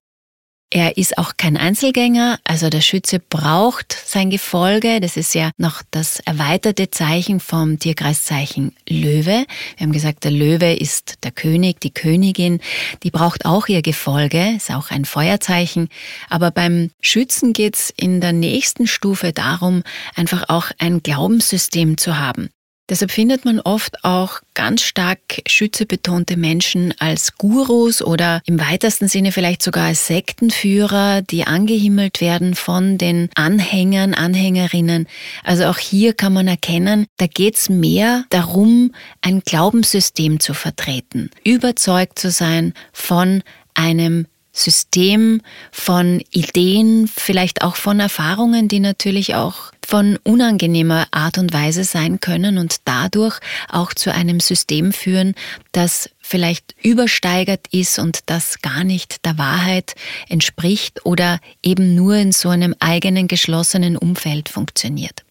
Er 0.70 0.96
ist 0.96 1.16
auch 1.16 1.34
kein 1.36 1.56
Einzelgänger, 1.56 2.40
also 2.42 2.70
der 2.70 2.80
Schütze 2.80 3.20
braucht 3.20 3.96
sein 4.04 4.30
Gefolge. 4.30 5.00
Das 5.00 5.16
ist 5.16 5.32
ja 5.32 5.50
noch 5.58 5.82
das 5.92 6.18
erweiterte 6.20 6.90
Zeichen 6.90 7.38
vom 7.38 7.78
Tierkreiszeichen 7.78 8.74
Löwe. 8.88 9.46
Wir 9.76 9.86
haben 9.86 9.92
gesagt, 9.92 10.24
der 10.24 10.32
Löwe 10.32 10.74
ist 10.74 11.22
der 11.22 11.30
König, 11.30 11.80
die 11.80 11.94
Königin. 11.94 12.60
Die 13.04 13.12
braucht 13.12 13.46
auch 13.46 13.68
ihr 13.68 13.80
Gefolge, 13.80 14.54
ist 14.56 14.72
auch 14.72 14.90
ein 14.90 15.04
Feuerzeichen. 15.04 15.88
Aber 16.28 16.50
beim 16.50 16.90
Schützen 17.00 17.52
geht's 17.52 17.92
in 17.96 18.20
der 18.20 18.32
nächsten 18.32 18.88
Stufe 18.88 19.32
darum, 19.32 19.84
einfach 20.16 20.48
auch 20.48 20.72
ein 20.78 21.00
Glaubenssystem 21.00 21.96
zu 21.96 22.18
haben. 22.18 22.50
Deshalb 22.88 23.10
findet 23.10 23.44
man 23.44 23.58
oft 23.60 24.04
auch 24.04 24.40
ganz 24.54 24.82
stark 24.82 25.18
schützebetonte 25.48 26.36
Menschen 26.36 26.94
als 26.98 27.36
Gurus 27.36 28.00
oder 28.00 28.40
im 28.46 28.60
weitesten 28.60 29.08
Sinne 29.08 29.32
vielleicht 29.32 29.62
sogar 29.62 29.86
als 29.86 30.06
Sektenführer, 30.06 31.22
die 31.22 31.44
angehimmelt 31.44 32.20
werden 32.20 32.54
von 32.54 32.96
den 32.96 33.28
Anhängern, 33.34 34.14
Anhängerinnen. 34.14 35.08
Also 35.42 35.64
auch 35.64 35.78
hier 35.78 36.14
kann 36.14 36.32
man 36.32 36.46
erkennen, 36.46 37.06
da 37.16 37.26
geht's 37.26 37.68
mehr 37.68 38.24
darum, 38.30 38.92
ein 39.20 39.40
Glaubenssystem 39.40 40.38
zu 40.38 40.54
vertreten, 40.54 41.30
überzeugt 41.44 42.20
zu 42.20 42.30
sein 42.30 42.72
von 42.92 43.42
einem 43.74 44.26
System 44.56 45.42
von 45.70 46.22
Ideen, 46.30 47.08
vielleicht 47.14 47.62
auch 47.62 47.76
von 47.76 48.00
Erfahrungen, 48.00 48.68
die 48.68 48.80
natürlich 48.80 49.34
auch 49.34 49.72
von 49.86 50.18
unangenehmer 50.24 51.06
Art 51.10 51.38
und 51.38 51.52
Weise 51.52 51.84
sein 51.84 52.20
können 52.20 52.58
und 52.58 52.76
dadurch 52.86 53.38
auch 53.68 53.92
zu 53.94 54.12
einem 54.12 54.40
System 54.40 54.92
führen, 54.92 55.34
das 55.72 56.10
vielleicht 56.20 56.74
übersteigert 56.82 57.66
ist 57.70 57.98
und 57.98 58.20
das 58.26 58.62
gar 58.62 58.82
nicht 58.82 59.24
der 59.24 59.38
Wahrheit 59.38 59.94
entspricht 60.28 61.04
oder 61.04 61.38
eben 61.62 61.94
nur 61.94 62.16
in 62.16 62.32
so 62.32 62.48
einem 62.48 62.74
eigenen 62.80 63.28
geschlossenen 63.28 63.96
Umfeld 63.96 64.48
funktioniert. 64.48 65.25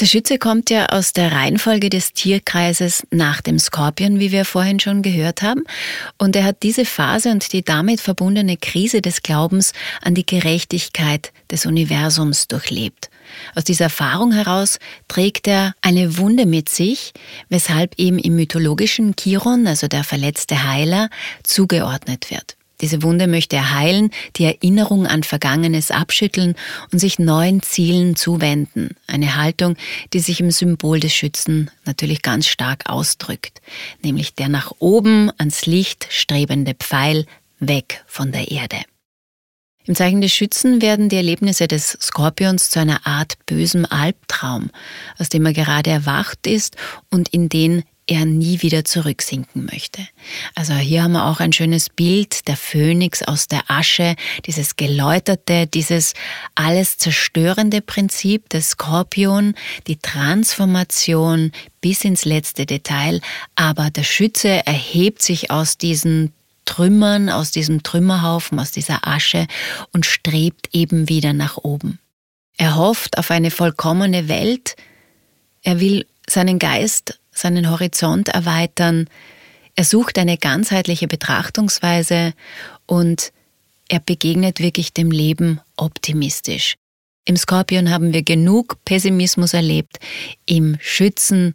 Der 0.00 0.06
Schütze 0.06 0.38
kommt 0.38 0.70
ja 0.70 0.86
aus 0.90 1.12
der 1.12 1.32
Reihenfolge 1.32 1.90
des 1.90 2.12
Tierkreises 2.12 3.02
nach 3.10 3.40
dem 3.40 3.58
Skorpion, 3.58 4.20
wie 4.20 4.30
wir 4.30 4.44
vorhin 4.44 4.78
schon 4.78 5.02
gehört 5.02 5.42
haben. 5.42 5.64
Und 6.18 6.36
er 6.36 6.44
hat 6.44 6.62
diese 6.62 6.84
Phase 6.84 7.30
und 7.32 7.52
die 7.52 7.64
damit 7.64 8.00
verbundene 8.00 8.56
Krise 8.56 9.02
des 9.02 9.22
Glaubens 9.22 9.72
an 10.00 10.14
die 10.14 10.24
Gerechtigkeit 10.24 11.32
des 11.50 11.66
Universums 11.66 12.46
durchlebt. 12.46 13.10
Aus 13.56 13.64
dieser 13.64 13.86
Erfahrung 13.86 14.30
heraus 14.30 14.78
trägt 15.08 15.48
er 15.48 15.74
eine 15.82 16.16
Wunde 16.16 16.46
mit 16.46 16.68
sich, 16.68 17.12
weshalb 17.48 17.98
ihm 17.98 18.18
im 18.18 18.36
mythologischen 18.36 19.16
Chiron, 19.18 19.66
also 19.66 19.88
der 19.88 20.04
verletzte 20.04 20.62
Heiler, 20.68 21.10
zugeordnet 21.42 22.30
wird. 22.30 22.57
Diese 22.80 23.02
Wunde 23.02 23.26
möchte 23.26 23.56
er 23.56 23.74
heilen, 23.74 24.10
die 24.36 24.44
Erinnerung 24.44 25.06
an 25.06 25.24
Vergangenes 25.24 25.90
abschütteln 25.90 26.54
und 26.92 26.98
sich 26.98 27.18
neuen 27.18 27.62
Zielen 27.62 28.14
zuwenden. 28.14 28.90
Eine 29.06 29.36
Haltung, 29.36 29.76
die 30.12 30.20
sich 30.20 30.40
im 30.40 30.50
Symbol 30.50 31.00
des 31.00 31.12
Schützen 31.12 31.70
natürlich 31.84 32.22
ganz 32.22 32.46
stark 32.46 32.88
ausdrückt, 32.88 33.60
nämlich 34.02 34.34
der 34.34 34.48
nach 34.48 34.72
oben 34.78 35.32
ans 35.38 35.66
Licht 35.66 36.06
strebende 36.10 36.74
Pfeil 36.74 37.26
weg 37.58 38.04
von 38.06 38.30
der 38.30 38.50
Erde. 38.50 38.76
Im 39.88 39.94
Zeichen 39.94 40.20
des 40.20 40.34
Schützen 40.34 40.82
werden 40.82 41.08
die 41.08 41.16
Erlebnisse 41.16 41.66
des 41.66 41.96
Skorpions 42.00 42.68
zu 42.68 42.78
einer 42.78 43.06
Art 43.06 43.38
bösem 43.46 43.86
Albtraum, 43.88 44.70
aus 45.18 45.30
dem 45.30 45.46
er 45.46 45.54
gerade 45.54 45.88
erwacht 45.88 46.46
ist 46.46 46.76
und 47.10 47.30
in 47.30 47.48
den 47.48 47.84
er 48.08 48.24
nie 48.24 48.62
wieder 48.62 48.84
zurücksinken 48.84 49.66
möchte. 49.66 50.06
Also 50.54 50.74
hier 50.74 51.04
haben 51.04 51.12
wir 51.12 51.26
auch 51.26 51.40
ein 51.40 51.52
schönes 51.52 51.90
Bild 51.90 52.48
der 52.48 52.56
Phönix 52.56 53.22
aus 53.22 53.46
der 53.46 53.70
Asche, 53.70 54.16
dieses 54.46 54.76
geläuterte, 54.76 55.66
dieses 55.66 56.14
alles 56.54 56.96
zerstörende 56.96 57.82
Prinzip 57.82 58.48
des 58.48 58.70
Skorpion, 58.70 59.54
die 59.86 59.96
Transformation 59.96 61.52
bis 61.80 62.04
ins 62.04 62.24
letzte 62.24 62.66
Detail, 62.66 63.20
aber 63.54 63.90
der 63.90 64.04
Schütze 64.04 64.66
erhebt 64.66 65.22
sich 65.22 65.50
aus 65.50 65.76
diesen 65.78 66.32
Trümmern, 66.64 67.30
aus 67.30 67.50
diesem 67.50 67.82
Trümmerhaufen, 67.82 68.58
aus 68.58 68.72
dieser 68.72 69.06
Asche 69.06 69.46
und 69.92 70.06
strebt 70.06 70.68
eben 70.72 71.08
wieder 71.08 71.32
nach 71.32 71.58
oben. 71.58 71.98
Er 72.56 72.74
hofft 72.74 73.18
auf 73.18 73.30
eine 73.30 73.50
vollkommene 73.50 74.28
Welt, 74.28 74.76
er 75.62 75.80
will 75.80 76.06
seinen 76.28 76.58
Geist 76.58 77.18
seinen 77.38 77.70
Horizont 77.70 78.28
erweitern. 78.28 79.08
Er 79.74 79.84
sucht 79.84 80.18
eine 80.18 80.38
ganzheitliche 80.38 81.08
Betrachtungsweise 81.08 82.34
und 82.86 83.32
er 83.88 84.00
begegnet 84.00 84.60
wirklich 84.60 84.92
dem 84.92 85.10
Leben 85.10 85.60
optimistisch. 85.76 86.74
Im 87.24 87.36
Skorpion 87.36 87.90
haben 87.90 88.12
wir 88.12 88.22
genug 88.22 88.82
Pessimismus 88.84 89.54
erlebt, 89.54 89.98
im 90.46 90.76
Schützen 90.80 91.54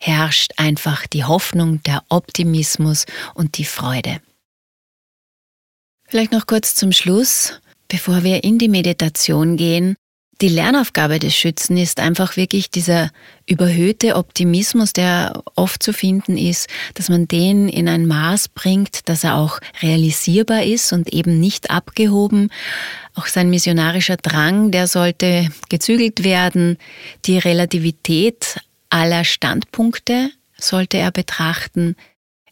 herrscht 0.00 0.52
einfach 0.56 1.06
die 1.06 1.24
Hoffnung, 1.24 1.82
der 1.82 2.02
Optimismus 2.08 3.04
und 3.34 3.58
die 3.58 3.64
Freude. 3.64 4.20
Vielleicht 6.08 6.32
noch 6.32 6.46
kurz 6.46 6.74
zum 6.74 6.90
Schluss, 6.90 7.60
bevor 7.88 8.24
wir 8.24 8.42
in 8.44 8.58
die 8.58 8.68
Meditation 8.68 9.56
gehen, 9.56 9.94
die 10.40 10.48
Lernaufgabe 10.48 11.18
des 11.18 11.34
Schützen 11.34 11.76
ist 11.76 12.00
einfach 12.00 12.36
wirklich 12.36 12.70
dieser 12.70 13.10
überhöhte 13.46 14.16
Optimismus, 14.16 14.92
der 14.92 15.42
oft 15.54 15.82
zu 15.82 15.92
finden 15.92 16.38
ist, 16.38 16.68
dass 16.94 17.08
man 17.08 17.28
den 17.28 17.68
in 17.68 17.88
ein 17.88 18.06
Maß 18.06 18.48
bringt, 18.48 19.08
dass 19.08 19.24
er 19.24 19.36
auch 19.36 19.60
realisierbar 19.82 20.64
ist 20.64 20.92
und 20.92 21.12
eben 21.12 21.40
nicht 21.40 21.70
abgehoben. 21.70 22.50
Auch 23.14 23.26
sein 23.26 23.50
missionarischer 23.50 24.16
Drang, 24.16 24.70
der 24.70 24.86
sollte 24.86 25.48
gezügelt 25.68 26.24
werden. 26.24 26.78
Die 27.26 27.38
Relativität 27.38 28.60
aller 28.88 29.24
Standpunkte 29.24 30.30
sollte 30.58 30.96
er 30.96 31.10
betrachten. 31.10 31.96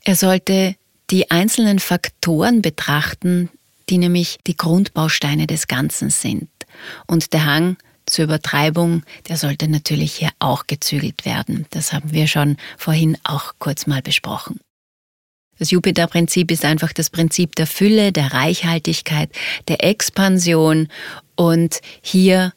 Er 0.05 0.17
sollte 0.17 0.75
die 1.11 1.31
einzelnen 1.31 1.79
Faktoren 1.79 2.61
betrachten, 2.61 3.49
die 3.89 3.99
nämlich 3.99 4.39
die 4.47 4.57
Grundbausteine 4.57 5.47
des 5.47 5.67
Ganzen 5.67 6.11
sind. 6.11 6.49
Und 7.07 7.33
der 7.33 7.45
Hang 7.45 7.77
zur 8.07 8.25
Übertreibung, 8.25 9.03
der 9.29 9.37
sollte 9.37 9.69
natürlich 9.69 10.15
hier 10.15 10.31
auch 10.39 10.67
gezügelt 10.67 11.25
werden. 11.25 11.67
Das 11.71 11.93
haben 11.93 12.13
wir 12.13 12.27
schon 12.27 12.57
vorhin 12.77 13.19
auch 13.25 13.53
kurz 13.59 13.87
mal 13.87 14.03
besprochen. 14.03 14.61
Das 15.59 15.71
Jupiter-Prinzip 15.71 16.51
ist 16.51 16.65
einfach 16.65 16.93
das 16.93 17.11
Prinzip 17.11 17.57
der 17.57 17.67
Fülle, 17.67 18.13
der 18.13 18.33
Reichhaltigkeit, 18.33 19.31
der 19.67 19.85
Expansion 19.85 20.89
und 21.35 21.81
hier 22.01 22.53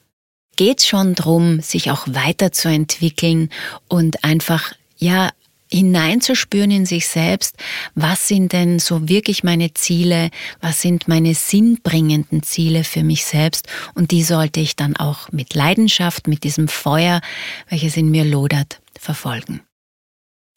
geht 0.55 0.79
es 0.79 0.87
schon 0.87 1.15
drum, 1.15 1.61
sich 1.61 1.89
auch 1.89 2.05
weiterzuentwickeln 2.07 3.49
und 3.87 4.23
einfach 4.23 4.73
ja 4.97 5.31
hineinzuspüren 5.71 6.71
in 6.71 6.85
sich 6.85 7.07
selbst, 7.07 7.55
was 7.95 8.27
sind 8.27 8.53
denn 8.53 8.79
so 8.79 9.07
wirklich 9.07 9.43
meine 9.43 9.73
Ziele, 9.73 10.29
was 10.59 10.81
sind 10.81 11.07
meine 11.07 11.33
sinnbringenden 11.33 12.43
Ziele 12.43 12.83
für 12.83 13.03
mich 13.03 13.25
selbst 13.25 13.67
und 13.93 14.11
die 14.11 14.23
sollte 14.23 14.59
ich 14.59 14.75
dann 14.75 14.95
auch 14.95 15.31
mit 15.31 15.53
Leidenschaft, 15.53 16.27
mit 16.27 16.43
diesem 16.43 16.67
Feuer, 16.67 17.21
welches 17.69 17.97
in 17.97 18.11
mir 18.11 18.25
lodert, 18.25 18.81
verfolgen. 18.99 19.61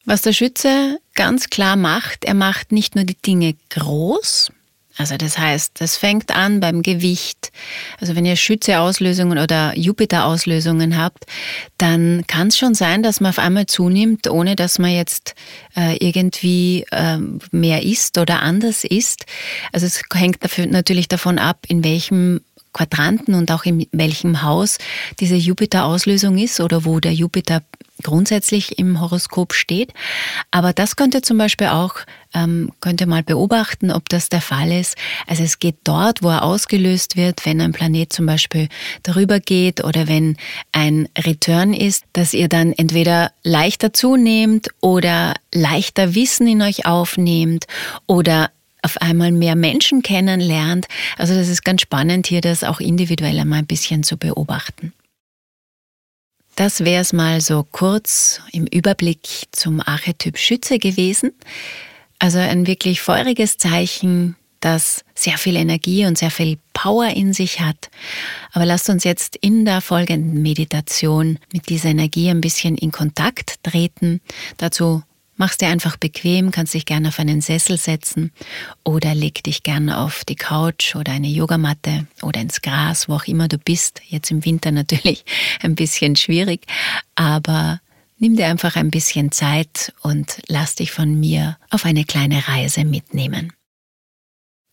Was 0.05 0.21
der 0.21 0.33
Schütze 0.33 0.99
ganz 1.15 1.49
klar 1.49 1.75
macht, 1.75 2.25
er 2.25 2.35
macht 2.35 2.71
nicht 2.71 2.95
nur 2.95 3.05
die 3.05 3.17
Dinge 3.17 3.55
groß, 3.69 4.51
also 4.97 5.17
das 5.17 5.37
heißt, 5.37 5.73
das 5.79 5.97
fängt 5.97 6.33
an 6.33 6.61
beim 6.61 6.81
Gewicht. 6.81 7.51
Also 7.99 8.15
wenn 8.15 8.25
ihr 8.25 8.37
Schütze-Auslösungen 8.37 9.37
oder 9.37 9.77
Jupiter-Auslösungen 9.77 10.97
habt, 10.97 11.25
dann 11.77 12.23
kann 12.27 12.47
es 12.47 12.57
schon 12.57 12.75
sein, 12.75 13.03
dass 13.03 13.19
man 13.19 13.29
auf 13.31 13.39
einmal 13.39 13.65
zunimmt, 13.65 14.29
ohne 14.29 14.55
dass 14.55 14.79
man 14.79 14.91
jetzt 14.91 15.35
äh, 15.75 15.97
irgendwie 15.97 16.85
äh, 16.91 17.17
mehr 17.51 17.83
isst 17.83 18.17
oder 18.17 18.41
anders 18.41 18.85
isst. 18.85 19.25
Also 19.73 19.85
es 19.85 20.01
hängt 20.13 20.43
dafür 20.43 20.65
natürlich 20.67 21.09
davon 21.09 21.39
ab, 21.39 21.65
in 21.67 21.83
welchem 21.83 22.41
Quadranten 22.75 23.35
und 23.35 23.51
auch 23.51 23.63
in 23.63 23.87
welchem 23.93 24.41
Haus 24.41 24.77
diese 25.21 25.35
Jupiter-Auslösung 25.35 26.37
ist 26.37 26.59
oder 26.59 26.83
wo 26.83 26.99
der 26.99 27.13
Jupiter 27.13 27.61
grundsätzlich 28.03 28.77
im 28.77 28.99
Horoskop 28.99 29.53
steht. 29.53 29.93
Aber 30.51 30.73
das 30.73 30.97
könnte 30.97 31.21
zum 31.21 31.37
Beispiel 31.37 31.67
auch, 31.67 31.95
ähm, 32.33 32.73
könnte 32.81 33.05
mal 33.05 33.23
beobachten, 33.23 33.91
ob 33.91 34.09
das 34.09 34.27
der 34.27 34.41
Fall 34.41 34.73
ist. 34.73 34.97
Also 35.25 35.43
es 35.43 35.59
geht 35.59 35.77
dort, 35.85 36.21
wo 36.21 36.29
er 36.29 36.43
ausgelöst 36.43 37.15
wird, 37.15 37.45
wenn 37.45 37.61
ein 37.61 37.71
Planet 37.71 38.11
zum 38.11 38.25
Beispiel 38.25 38.67
darüber 39.03 39.39
geht 39.39 39.81
oder 39.83 40.09
wenn 40.09 40.35
ein 40.73 41.07
Return 41.17 41.73
ist, 41.73 42.03
dass 42.11 42.33
ihr 42.33 42.49
dann 42.49 42.73
entweder 42.73 43.31
leichter 43.43 43.93
zunehmt 43.93 44.67
oder 44.81 45.35
leichter 45.53 46.13
Wissen 46.15 46.47
in 46.47 46.61
euch 46.61 46.85
aufnehmt 46.85 47.65
oder 48.05 48.49
auf 48.85 49.01
einmal 49.01 49.31
mehr 49.31 49.55
Menschen 49.55 50.03
kennenlernt. 50.03 50.85
Also 51.17 51.33
das 51.33 51.49
ist 51.49 51.65
ganz 51.65 51.81
spannend 51.81 52.27
hier, 52.27 52.39
das 52.39 52.63
auch 52.63 52.79
individuell 52.79 53.37
einmal 53.39 53.59
ein 53.59 53.65
bisschen 53.65 54.03
zu 54.03 54.15
beobachten. 54.15 54.93
Das 56.55 56.85
wäre 56.85 57.01
es 57.01 57.11
mal 57.11 57.41
so 57.41 57.65
kurz 57.69 58.39
im 58.53 58.65
Überblick 58.67 59.27
zum 59.51 59.81
Archetyp 59.81 60.37
Schütze 60.37 60.77
gewesen. 60.77 61.33
Also 62.19 62.37
ein 62.37 62.65
wirklich 62.65 63.01
feuriges 63.01 63.57
Zeichen, 63.57 64.37
das 64.61 65.03
sehr 65.15 65.37
viel 65.37 65.57
Energie 65.57 66.05
und 66.05 66.17
sehr 66.17 66.31
viel 66.31 66.57
Power 66.73 67.07
in 67.07 67.33
sich 67.33 67.59
hat. 67.59 67.89
Aber 68.53 68.65
lasst 68.65 68.89
uns 68.89 69.03
jetzt 69.03 69.35
in 69.35 69.65
der 69.65 69.81
folgenden 69.81 70.41
Meditation 70.41 71.39
mit 71.51 71.69
dieser 71.69 71.89
Energie 71.89 72.29
ein 72.29 72.41
bisschen 72.41 72.77
in 72.77 72.91
Kontakt 72.91 73.55
treten. 73.63 74.21
Dazu 74.57 75.03
Mach's 75.37 75.57
dir 75.57 75.67
einfach 75.67 75.97
bequem, 75.97 76.51
kannst 76.51 76.73
dich 76.73 76.85
gerne 76.85 77.09
auf 77.09 77.19
einen 77.19 77.41
Sessel 77.41 77.77
setzen 77.77 78.31
oder 78.85 79.13
leg 79.13 79.43
dich 79.43 79.63
gerne 79.63 79.97
auf 79.99 80.23
die 80.23 80.35
Couch 80.35 80.95
oder 80.95 81.11
eine 81.11 81.27
Yogamatte 81.27 82.07
oder 82.21 82.39
ins 82.39 82.61
Gras, 82.61 83.09
wo 83.09 83.15
auch 83.15 83.25
immer 83.25 83.49
du 83.49 83.57
bist. 83.57 84.01
Jetzt 84.07 84.31
im 84.31 84.45
Winter 84.45 84.71
natürlich 84.71 85.25
ein 85.61 85.75
bisschen 85.75 86.15
schwierig, 86.15 86.65
aber 87.15 87.81
nimm 88.17 88.37
dir 88.37 88.47
einfach 88.47 88.77
ein 88.77 88.91
bisschen 88.91 89.31
Zeit 89.33 89.93
und 90.01 90.41
lass 90.47 90.75
dich 90.75 90.91
von 90.91 91.19
mir 91.19 91.57
auf 91.69 91.85
eine 91.85 92.05
kleine 92.05 92.47
Reise 92.47 92.85
mitnehmen. 92.85 93.51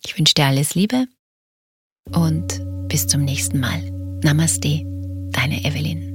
Ich 0.04 0.16
wünsche 0.16 0.34
dir 0.34 0.46
alles 0.46 0.76
Liebe 0.76 1.06
und 2.12 2.60
bis 2.88 3.08
zum 3.08 3.24
nächsten 3.24 3.58
Mal. 3.58 3.80
Namaste, 4.22 4.82
deine 5.32 5.64
Evelyn. 5.64 6.11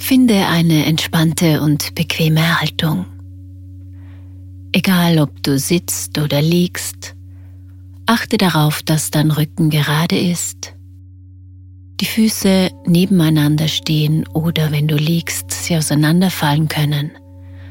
Finde 0.00 0.46
eine 0.46 0.86
entspannte 0.86 1.60
und 1.60 1.94
bequeme 1.94 2.58
Haltung. 2.60 3.06
Egal 4.72 5.20
ob 5.20 5.42
du 5.44 5.56
sitzt 5.56 6.18
oder 6.18 6.42
liegst, 6.42 7.14
achte 8.06 8.38
darauf, 8.38 8.82
dass 8.82 9.12
dein 9.12 9.30
Rücken 9.30 9.70
gerade 9.70 10.18
ist, 10.18 10.74
die 12.00 12.06
Füße 12.06 12.70
nebeneinander 12.86 13.68
stehen 13.68 14.26
oder 14.28 14.72
wenn 14.72 14.88
du 14.88 14.96
liegst, 14.96 15.52
sie 15.52 15.76
auseinanderfallen 15.76 16.66
können, 16.66 17.12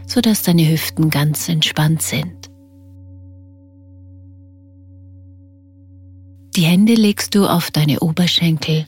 sodass 0.05 0.43
deine 0.43 0.69
Hüften 0.69 1.09
ganz 1.09 1.49
entspannt 1.49 2.03
sind. 2.03 2.49
Die 6.55 6.63
Hände 6.63 6.93
legst 6.93 7.35
du 7.35 7.47
auf 7.47 7.71
deine 7.71 7.99
Oberschenkel 7.99 8.85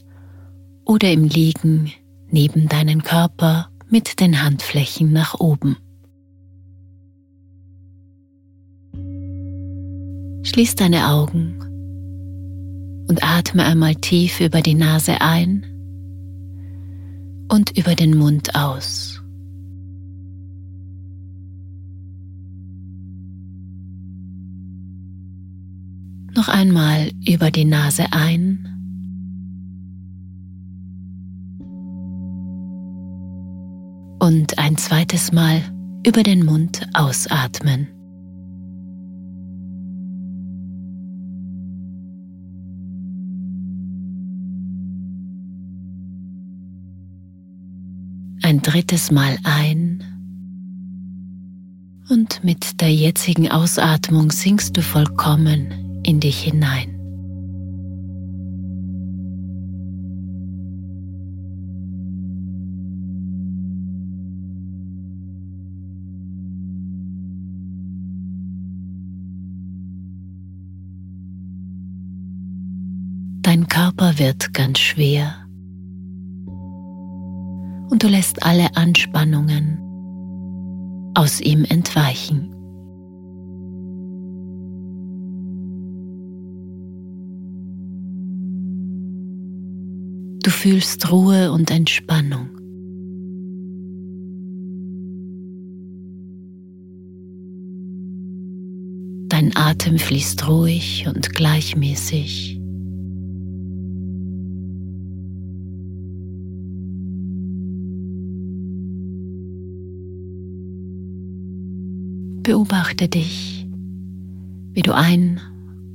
oder 0.85 1.11
im 1.11 1.25
Liegen 1.25 1.91
neben 2.31 2.67
deinen 2.67 3.03
Körper 3.03 3.69
mit 3.89 4.19
den 4.19 4.41
Handflächen 4.41 5.11
nach 5.11 5.39
oben. 5.39 5.77
Schließ 10.43 10.75
deine 10.75 11.09
Augen 11.09 11.59
und 13.07 13.23
atme 13.23 13.63
einmal 13.63 13.95
tief 13.95 14.39
über 14.39 14.61
die 14.61 14.73
Nase 14.73 15.21
ein 15.21 15.65
und 17.49 17.77
über 17.77 17.95
den 17.95 18.17
Mund 18.17 18.55
aus. 18.55 19.21
Noch 26.33 26.47
einmal 26.47 27.11
über 27.27 27.51
die 27.51 27.65
Nase 27.65 28.05
ein 28.11 28.70
und 34.21 34.59
ein 34.59 34.77
zweites 34.77 35.31
Mal 35.31 35.63
über 36.05 36.21
den 36.21 36.45
Mund 36.45 36.87
ausatmen. 36.93 37.87
Ein 48.43 48.61
drittes 48.61 49.11
Mal 49.11 49.37
ein 49.43 50.03
und 52.09 52.43
mit 52.43 52.79
der 52.79 52.93
jetzigen 52.93 53.49
Ausatmung 53.49 54.29
sinkst 54.31 54.77
du 54.77 54.83
vollkommen 54.83 56.01
in 56.03 56.19
dich 56.19 56.41
hinein. 56.41 57.00
Wird 74.21 74.53
ganz 74.53 74.77
schwer 74.77 75.33
und 77.89 78.03
du 78.03 78.07
lässt 78.07 78.43
alle 78.43 78.75
Anspannungen 78.75 79.79
aus 81.15 81.41
ihm 81.41 81.65
entweichen. 81.65 82.51
Du 90.43 90.51
fühlst 90.51 91.11
Ruhe 91.11 91.51
und 91.51 91.71
Entspannung. 91.71 92.49
Dein 99.29 99.51
Atem 99.55 99.97
fließt 99.97 100.47
ruhig 100.47 101.07
und 101.07 101.33
gleichmäßig. 101.33 102.60
Beobachte 112.43 113.07
dich, 113.07 113.67
wie 114.73 114.81
du 114.81 114.95
ein- 114.95 115.39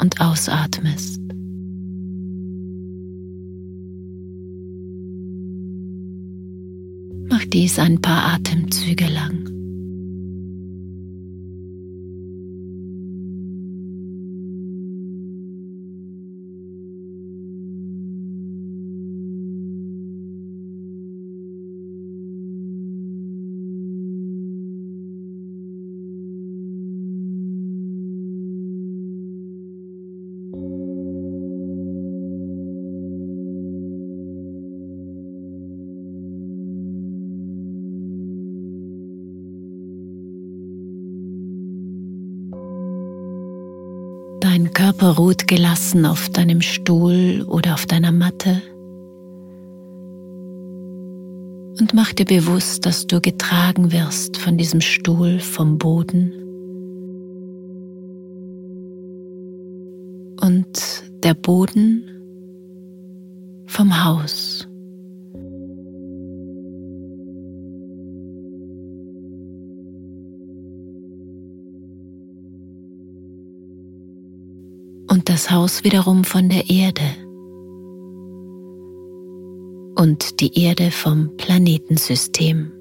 und 0.00 0.20
ausatmest. 0.20 1.20
Mach 7.28 7.44
dies 7.46 7.80
ein 7.80 8.00
paar 8.00 8.34
Atemzüge 8.34 9.08
lang. 9.08 9.56
Dein 44.40 44.72
Körper 44.72 44.95
ruht 45.10 45.46
gelassen 45.46 46.06
auf 46.06 46.28
deinem 46.28 46.60
Stuhl 46.60 47.44
oder 47.48 47.74
auf 47.74 47.86
deiner 47.86 48.12
Matte. 48.12 48.62
Und 51.78 51.92
mach 51.92 52.12
dir 52.14 52.24
bewusst, 52.24 52.86
dass 52.86 53.06
du 53.06 53.20
getragen 53.20 53.92
wirst 53.92 54.38
von 54.38 54.56
diesem 54.56 54.80
Stuhl 54.80 55.40
vom 55.40 55.76
Boden. 55.76 56.32
Und 60.40 61.04
der 61.22 61.34
Boden 61.34 62.04
vom 63.66 64.04
Haus. 64.04 64.55
Das 75.28 75.50
Haus 75.50 75.84
wiederum 75.84 76.24
von 76.24 76.48
der 76.48 76.70
Erde 76.70 77.02
und 79.96 80.40
die 80.40 80.58
Erde 80.62 80.90
vom 80.90 81.36
Planetensystem. 81.36 82.72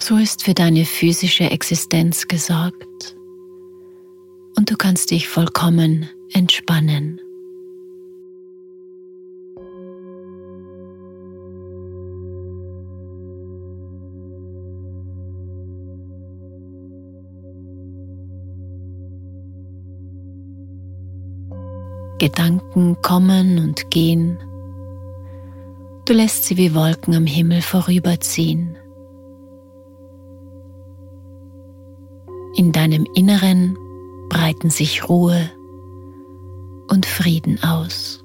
So 0.00 0.16
ist 0.16 0.44
für 0.44 0.54
deine 0.54 0.84
physische 0.84 1.50
Existenz 1.50 2.28
gesorgt 2.28 3.16
und 4.56 4.70
du 4.70 4.76
kannst 4.76 5.10
dich 5.10 5.28
vollkommen 5.28 6.08
entspannen. 6.32 7.20
Gedanken 22.26 23.00
kommen 23.02 23.60
und 23.60 23.88
gehen 23.92 24.40
Du 26.06 26.12
lässt 26.12 26.44
sie 26.44 26.56
wie 26.56 26.74
Wolken 26.74 27.14
am 27.14 27.24
Himmel 27.24 27.62
vorüberziehen. 27.62 28.76
In 32.56 32.72
deinem 32.72 33.06
Inneren 33.14 33.76
breiten 34.28 34.70
sich 34.70 35.08
Ruhe 35.08 35.52
und 36.88 37.06
Frieden 37.06 37.62
aus. 37.62 38.24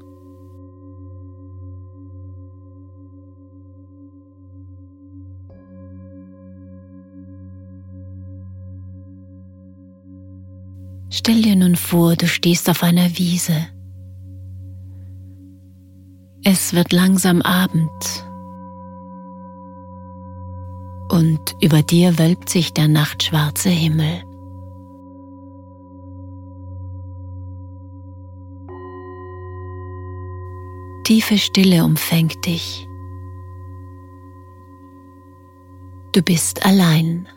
Stell 11.11 11.43
dir 11.43 11.55
nun 11.55 11.75
vor, 11.75 12.15
du 12.15 12.27
stehst 12.27 12.67
auf 12.67 12.81
einer 12.81 13.15
Wiese. 13.17 13.67
Es 16.71 16.77
wird 16.77 16.93
langsam 16.93 17.41
Abend 17.41 18.25
und 21.09 21.57
über 21.61 21.81
dir 21.81 22.17
wölbt 22.17 22.47
sich 22.47 22.71
der 22.71 22.87
nachtschwarze 22.87 23.67
Himmel. 23.67 24.23
Tiefe 31.03 31.37
Stille 31.37 31.83
umfängt 31.83 32.45
dich. 32.45 32.87
Du 36.13 36.21
bist 36.21 36.65
allein. 36.65 37.27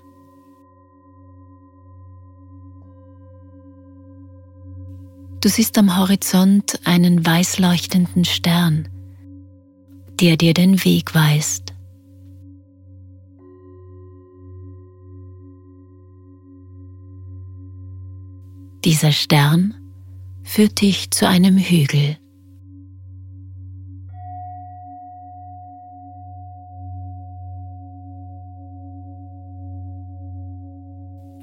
Du 5.40 5.48
siehst 5.48 5.76
am 5.76 5.98
Horizont 5.98 6.78
einen 6.84 7.26
weiß 7.26 7.58
leuchtenden 7.58 8.24
Stern, 8.24 8.93
der 10.20 10.37
dir 10.37 10.55
den 10.55 10.85
Weg 10.85 11.14
weist. 11.14 11.74
Dieser 18.85 19.12
Stern 19.12 19.74
führt 20.42 20.81
dich 20.81 21.11
zu 21.11 21.27
einem 21.27 21.57
Hügel. 21.57 22.18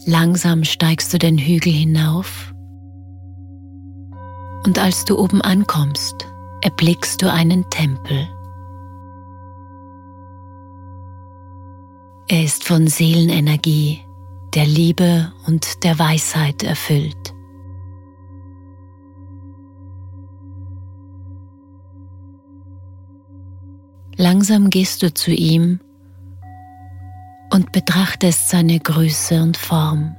Langsam 0.05 0.63
steigst 0.63 1.13
du 1.13 1.17
den 1.17 1.37
Hügel 1.37 1.73
hinauf 1.73 2.53
und 4.65 4.77
als 4.77 5.05
du 5.05 5.17
oben 5.17 5.41
ankommst, 5.41 6.27
erblickst 6.61 7.21
du 7.21 7.31
einen 7.31 7.67
Tempel. 7.69 8.27
Er 12.31 12.45
ist 12.45 12.63
von 12.63 12.87
Seelenenergie, 12.87 13.99
der 14.55 14.65
Liebe 14.65 15.33
und 15.47 15.83
der 15.83 15.99
Weisheit 15.99 16.63
erfüllt. 16.63 17.33
Langsam 24.15 24.69
gehst 24.69 25.03
du 25.03 25.13
zu 25.13 25.31
ihm 25.31 25.81
und 27.51 27.73
betrachtest 27.73 28.47
seine 28.47 28.79
Größe 28.79 29.43
und 29.43 29.57
Form. 29.57 30.15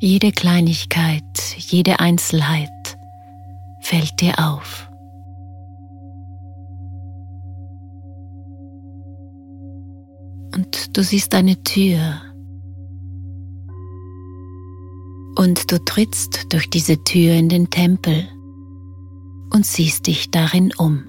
Jede 0.00 0.32
Kleinigkeit, 0.32 1.54
jede 1.56 2.00
Einzelheit 2.00 2.98
fällt 3.78 4.20
dir 4.20 4.40
auf. 4.40 4.89
Und 10.54 10.96
du 10.96 11.02
siehst 11.02 11.34
eine 11.34 11.62
Tür. 11.62 12.20
Und 15.36 15.70
du 15.70 15.82
trittst 15.84 16.52
durch 16.52 16.68
diese 16.68 17.02
Tür 17.04 17.34
in 17.34 17.48
den 17.48 17.70
Tempel 17.70 18.28
und 19.52 19.64
siehst 19.64 20.06
dich 20.06 20.30
darin 20.30 20.72
um. 20.76 21.04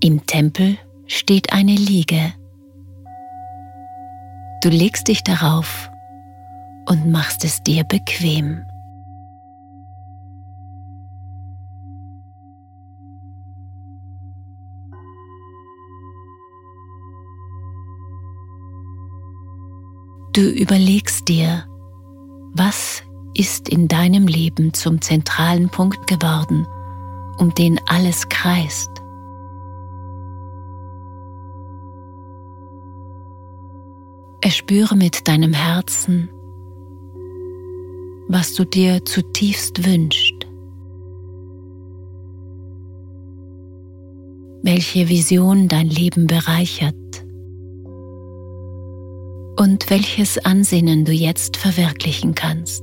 Im 0.00 0.26
Tempel 0.26 0.78
steht 1.06 1.52
eine 1.52 1.74
Liege. 1.74 2.34
Du 4.62 4.68
legst 4.68 5.06
dich 5.06 5.22
darauf 5.22 5.91
und 6.86 7.10
machst 7.10 7.44
es 7.44 7.62
dir 7.62 7.84
bequem. 7.84 8.66
Du 20.34 20.48
überlegst 20.48 21.28
dir, 21.28 21.66
was 22.54 23.02
ist 23.34 23.68
in 23.68 23.86
deinem 23.86 24.26
Leben 24.26 24.72
zum 24.72 25.02
zentralen 25.02 25.68
Punkt 25.68 26.06
geworden, 26.06 26.66
um 27.38 27.54
den 27.54 27.78
alles 27.86 28.28
kreist. 28.30 28.88
Erspüre 34.40 34.96
mit 34.96 35.28
deinem 35.28 35.52
Herzen, 35.52 36.30
was 38.32 38.54
du 38.54 38.64
dir 38.64 39.04
zutiefst 39.04 39.84
wünschst. 39.84 40.46
Welche 44.62 45.08
Vision 45.10 45.68
dein 45.68 45.88
Leben 45.88 46.26
bereichert 46.26 46.94
und 49.58 49.90
welches 49.90 50.38
Ansinnen 50.38 51.04
du 51.04 51.12
jetzt 51.12 51.58
verwirklichen 51.58 52.34
kannst. 52.34 52.82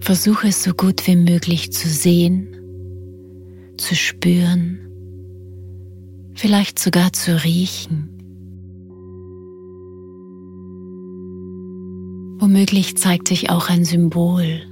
Versuche 0.00 0.48
es 0.48 0.62
so 0.62 0.74
gut 0.74 1.06
wie 1.06 1.16
möglich 1.16 1.72
zu 1.72 1.88
sehen, 1.88 2.54
zu 3.78 3.94
spüren, 3.94 4.84
vielleicht 6.34 6.78
sogar 6.78 7.12
zu 7.12 7.42
riechen. 7.42 8.10
Womöglich 12.38 12.96
zeigt 12.96 13.28
sich 13.28 13.50
auch 13.50 13.70
ein 13.70 13.84
Symbol, 13.84 14.62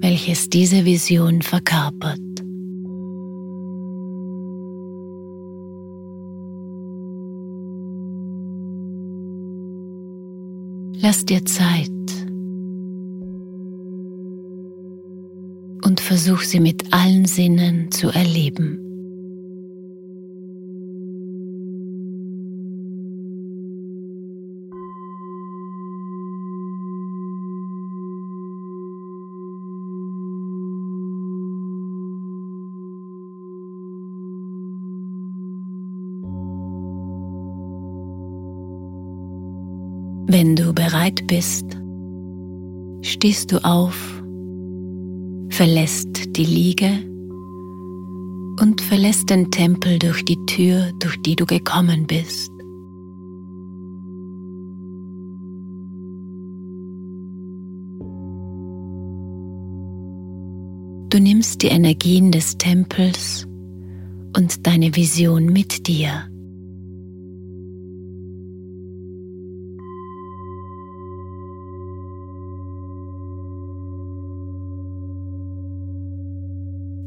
welches 0.00 0.48
diese 0.48 0.84
Vision 0.84 1.42
verkörpert. 1.42 2.20
Lass 11.00 11.24
dir 11.24 11.44
Zeit 11.44 11.90
und 15.84 16.00
versuch 16.12 16.42
sie 16.42 16.60
mit 16.60 16.92
allen 16.92 17.24
Sinnen 17.24 17.90
zu 17.90 18.10
erleben. 18.10 18.78
Wenn 40.26 40.56
du 40.56 40.74
bereit 40.74 41.26
bist, 41.26 41.64
stehst 43.00 43.50
du 43.50 43.64
auf, 43.64 44.21
verlässt 45.52 46.34
die 46.34 46.46
Liege 46.46 46.90
und 48.60 48.80
verlässt 48.80 49.28
den 49.28 49.50
Tempel 49.50 49.98
durch 49.98 50.24
die 50.24 50.38
Tür, 50.46 50.92
durch 50.98 51.20
die 51.20 51.36
du 51.36 51.44
gekommen 51.44 52.06
bist. 52.06 52.50
Du 61.10 61.20
nimmst 61.20 61.62
die 61.62 61.68
Energien 61.68 62.32
des 62.32 62.56
Tempels 62.56 63.46
und 64.34 64.66
deine 64.66 64.96
Vision 64.96 65.44
mit 65.44 65.86
dir. 65.86 66.31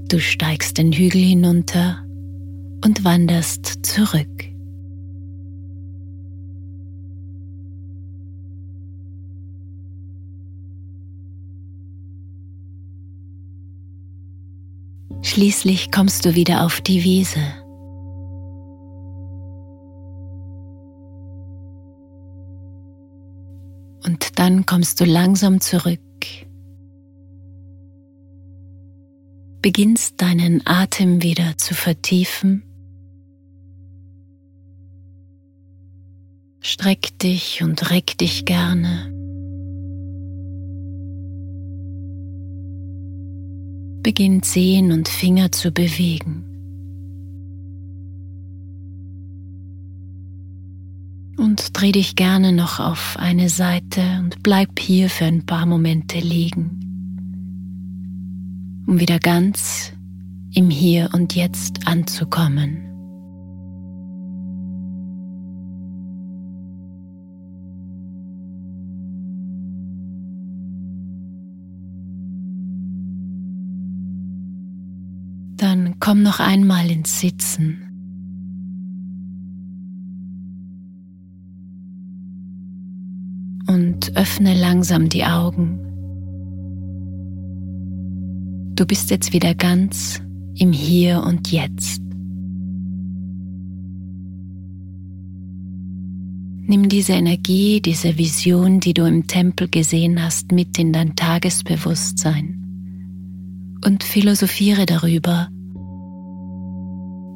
Du 0.07 0.19
steigst 0.19 0.77
den 0.77 0.91
Hügel 0.91 1.21
hinunter 1.21 2.05
und 2.83 3.03
wanderst 3.03 3.85
zurück. 3.85 4.55
Schließlich 15.23 15.91
kommst 15.91 16.23
du 16.23 16.35
wieder 16.35 16.63
auf 16.63 16.81
die 16.81 17.03
Wiese. 17.03 17.39
Und 24.05 24.37
dann 24.37 24.67
kommst 24.67 25.01
du 25.01 25.05
langsam 25.05 25.59
zurück. 25.61 25.99
Beginnst 29.65 30.21
deinen 30.21 30.61
Atem 30.67 31.23
wieder 31.23 31.57
zu 31.57 31.73
vertiefen. 31.73 32.61
Streck 36.59 37.17
dich 37.17 37.63
und 37.63 37.89
reck 37.89 38.15
dich 38.19 38.45
gerne. 38.45 39.11
Beginn 44.03 44.43
Zehen 44.43 44.91
und 44.91 45.07
Finger 45.07 45.51
zu 45.51 45.71
bewegen. 45.71 46.43
Und 51.37 51.71
dreh 51.73 51.91
dich 51.91 52.15
gerne 52.15 52.51
noch 52.51 52.79
auf 52.79 53.17
eine 53.17 53.49
Seite 53.49 54.19
und 54.19 54.43
bleib 54.43 54.79
hier 54.79 55.09
für 55.09 55.25
ein 55.25 55.47
paar 55.47 55.65
Momente 55.65 56.19
liegen, 56.19 56.84
um 58.85 58.99
wieder 58.99 59.19
ganz 59.19 59.93
im 60.53 60.69
Hier 60.69 61.09
und 61.13 61.35
Jetzt 61.35 61.87
anzukommen. 61.87 62.81
Dann 75.57 75.95
komm 75.99 76.21
noch 76.21 76.39
einmal 76.39 76.91
ins 76.91 77.19
Sitzen. 77.19 77.81
Und 83.67 84.15
öffne 84.15 84.53
langsam 84.53 85.09
die 85.09 85.25
Augen. 85.25 85.84
Du 88.75 88.85
bist 88.85 89.09
jetzt 89.09 89.31
wieder 89.31 89.55
ganz 89.55 90.21
im 90.57 90.73
Hier 90.73 91.23
und 91.25 91.49
Jetzt. 91.49 92.01
Nimm 96.67 96.89
diese 96.89 97.13
Energie, 97.13 97.79
diese 97.79 98.17
Vision, 98.17 98.81
die 98.81 98.93
du 98.93 99.05
im 99.07 99.27
Tempel 99.27 99.69
gesehen 99.69 100.21
hast, 100.21 100.51
mit 100.51 100.77
in 100.77 100.91
dein 100.91 101.15
Tagesbewusstsein 101.15 102.61
und 103.85 104.03
philosophiere 104.03 104.85
darüber, 104.85 105.47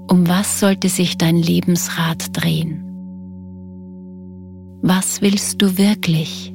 um 0.09 0.27
was 0.27 0.59
sollte 0.59 0.89
sich 0.89 1.17
dein 1.17 1.37
Lebensrad 1.37 2.35
drehen? 2.35 2.83
Was 4.81 5.21
willst 5.21 5.61
du 5.61 5.77
wirklich? 5.77 6.53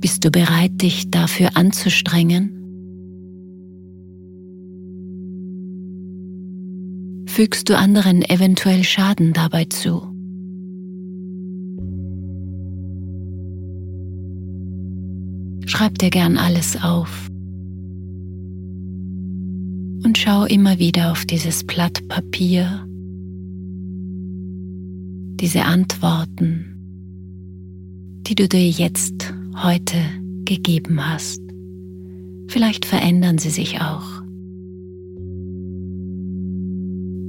Bist 0.00 0.24
du 0.24 0.30
bereit, 0.30 0.80
dich 0.80 1.10
dafür 1.10 1.56
anzustrengen? 1.56 2.54
Fügst 7.26 7.68
du 7.68 7.76
anderen 7.76 8.22
eventuell 8.22 8.84
Schaden 8.84 9.32
dabei 9.32 9.64
zu? 9.64 10.02
Schreib 15.66 15.98
dir 15.98 16.10
gern 16.10 16.38
alles 16.38 16.82
auf 16.82 17.28
und 20.04 20.16
schau 20.16 20.44
immer 20.44 20.78
wieder 20.78 21.10
auf 21.12 21.26
dieses 21.26 21.64
Blatt 21.64 22.08
Papier, 22.08 22.86
diese 25.40 25.64
Antworten, 25.64 26.64
die 28.26 28.34
du 28.34 28.48
dir 28.48 28.68
jetzt 28.68 29.34
heute 29.62 29.96
gegeben 30.44 31.06
hast. 31.06 31.42
Vielleicht 32.48 32.84
verändern 32.86 33.38
sie 33.38 33.50
sich 33.50 33.80
auch. 33.80 34.22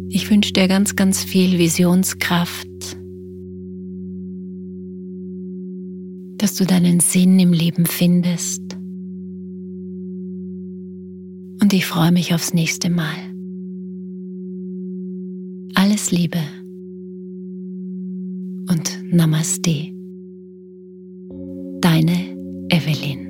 Ich 0.09 0.29
wünsche 0.29 0.53
dir 0.53 0.67
ganz, 0.67 0.95
ganz 0.95 1.23
viel 1.23 1.59
Visionskraft, 1.59 2.67
dass 6.37 6.55
du 6.55 6.65
deinen 6.65 6.99
Sinn 6.99 7.39
im 7.39 7.53
Leben 7.53 7.85
findest 7.85 8.69
und 11.61 11.73
ich 11.73 11.85
freue 11.85 12.11
mich 12.11 12.33
aufs 12.33 12.53
nächste 12.53 12.89
Mal. 12.89 13.15
Alles 15.75 16.11
Liebe 16.11 16.39
und 18.69 19.03
Namaste. 19.11 19.98
Deine 21.81 22.35
Evelyn. 22.69 23.29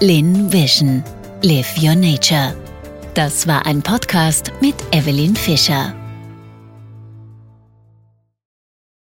Lin 0.00 0.52
Vision. 0.52 1.02
Live 1.42 1.76
Your 1.80 1.94
Nature. 1.94 2.56
Das 3.14 3.46
war 3.46 3.64
ein 3.66 3.80
Podcast 3.80 4.50
mit 4.60 4.74
Evelyn 4.90 5.36
Fischer. 5.36 5.94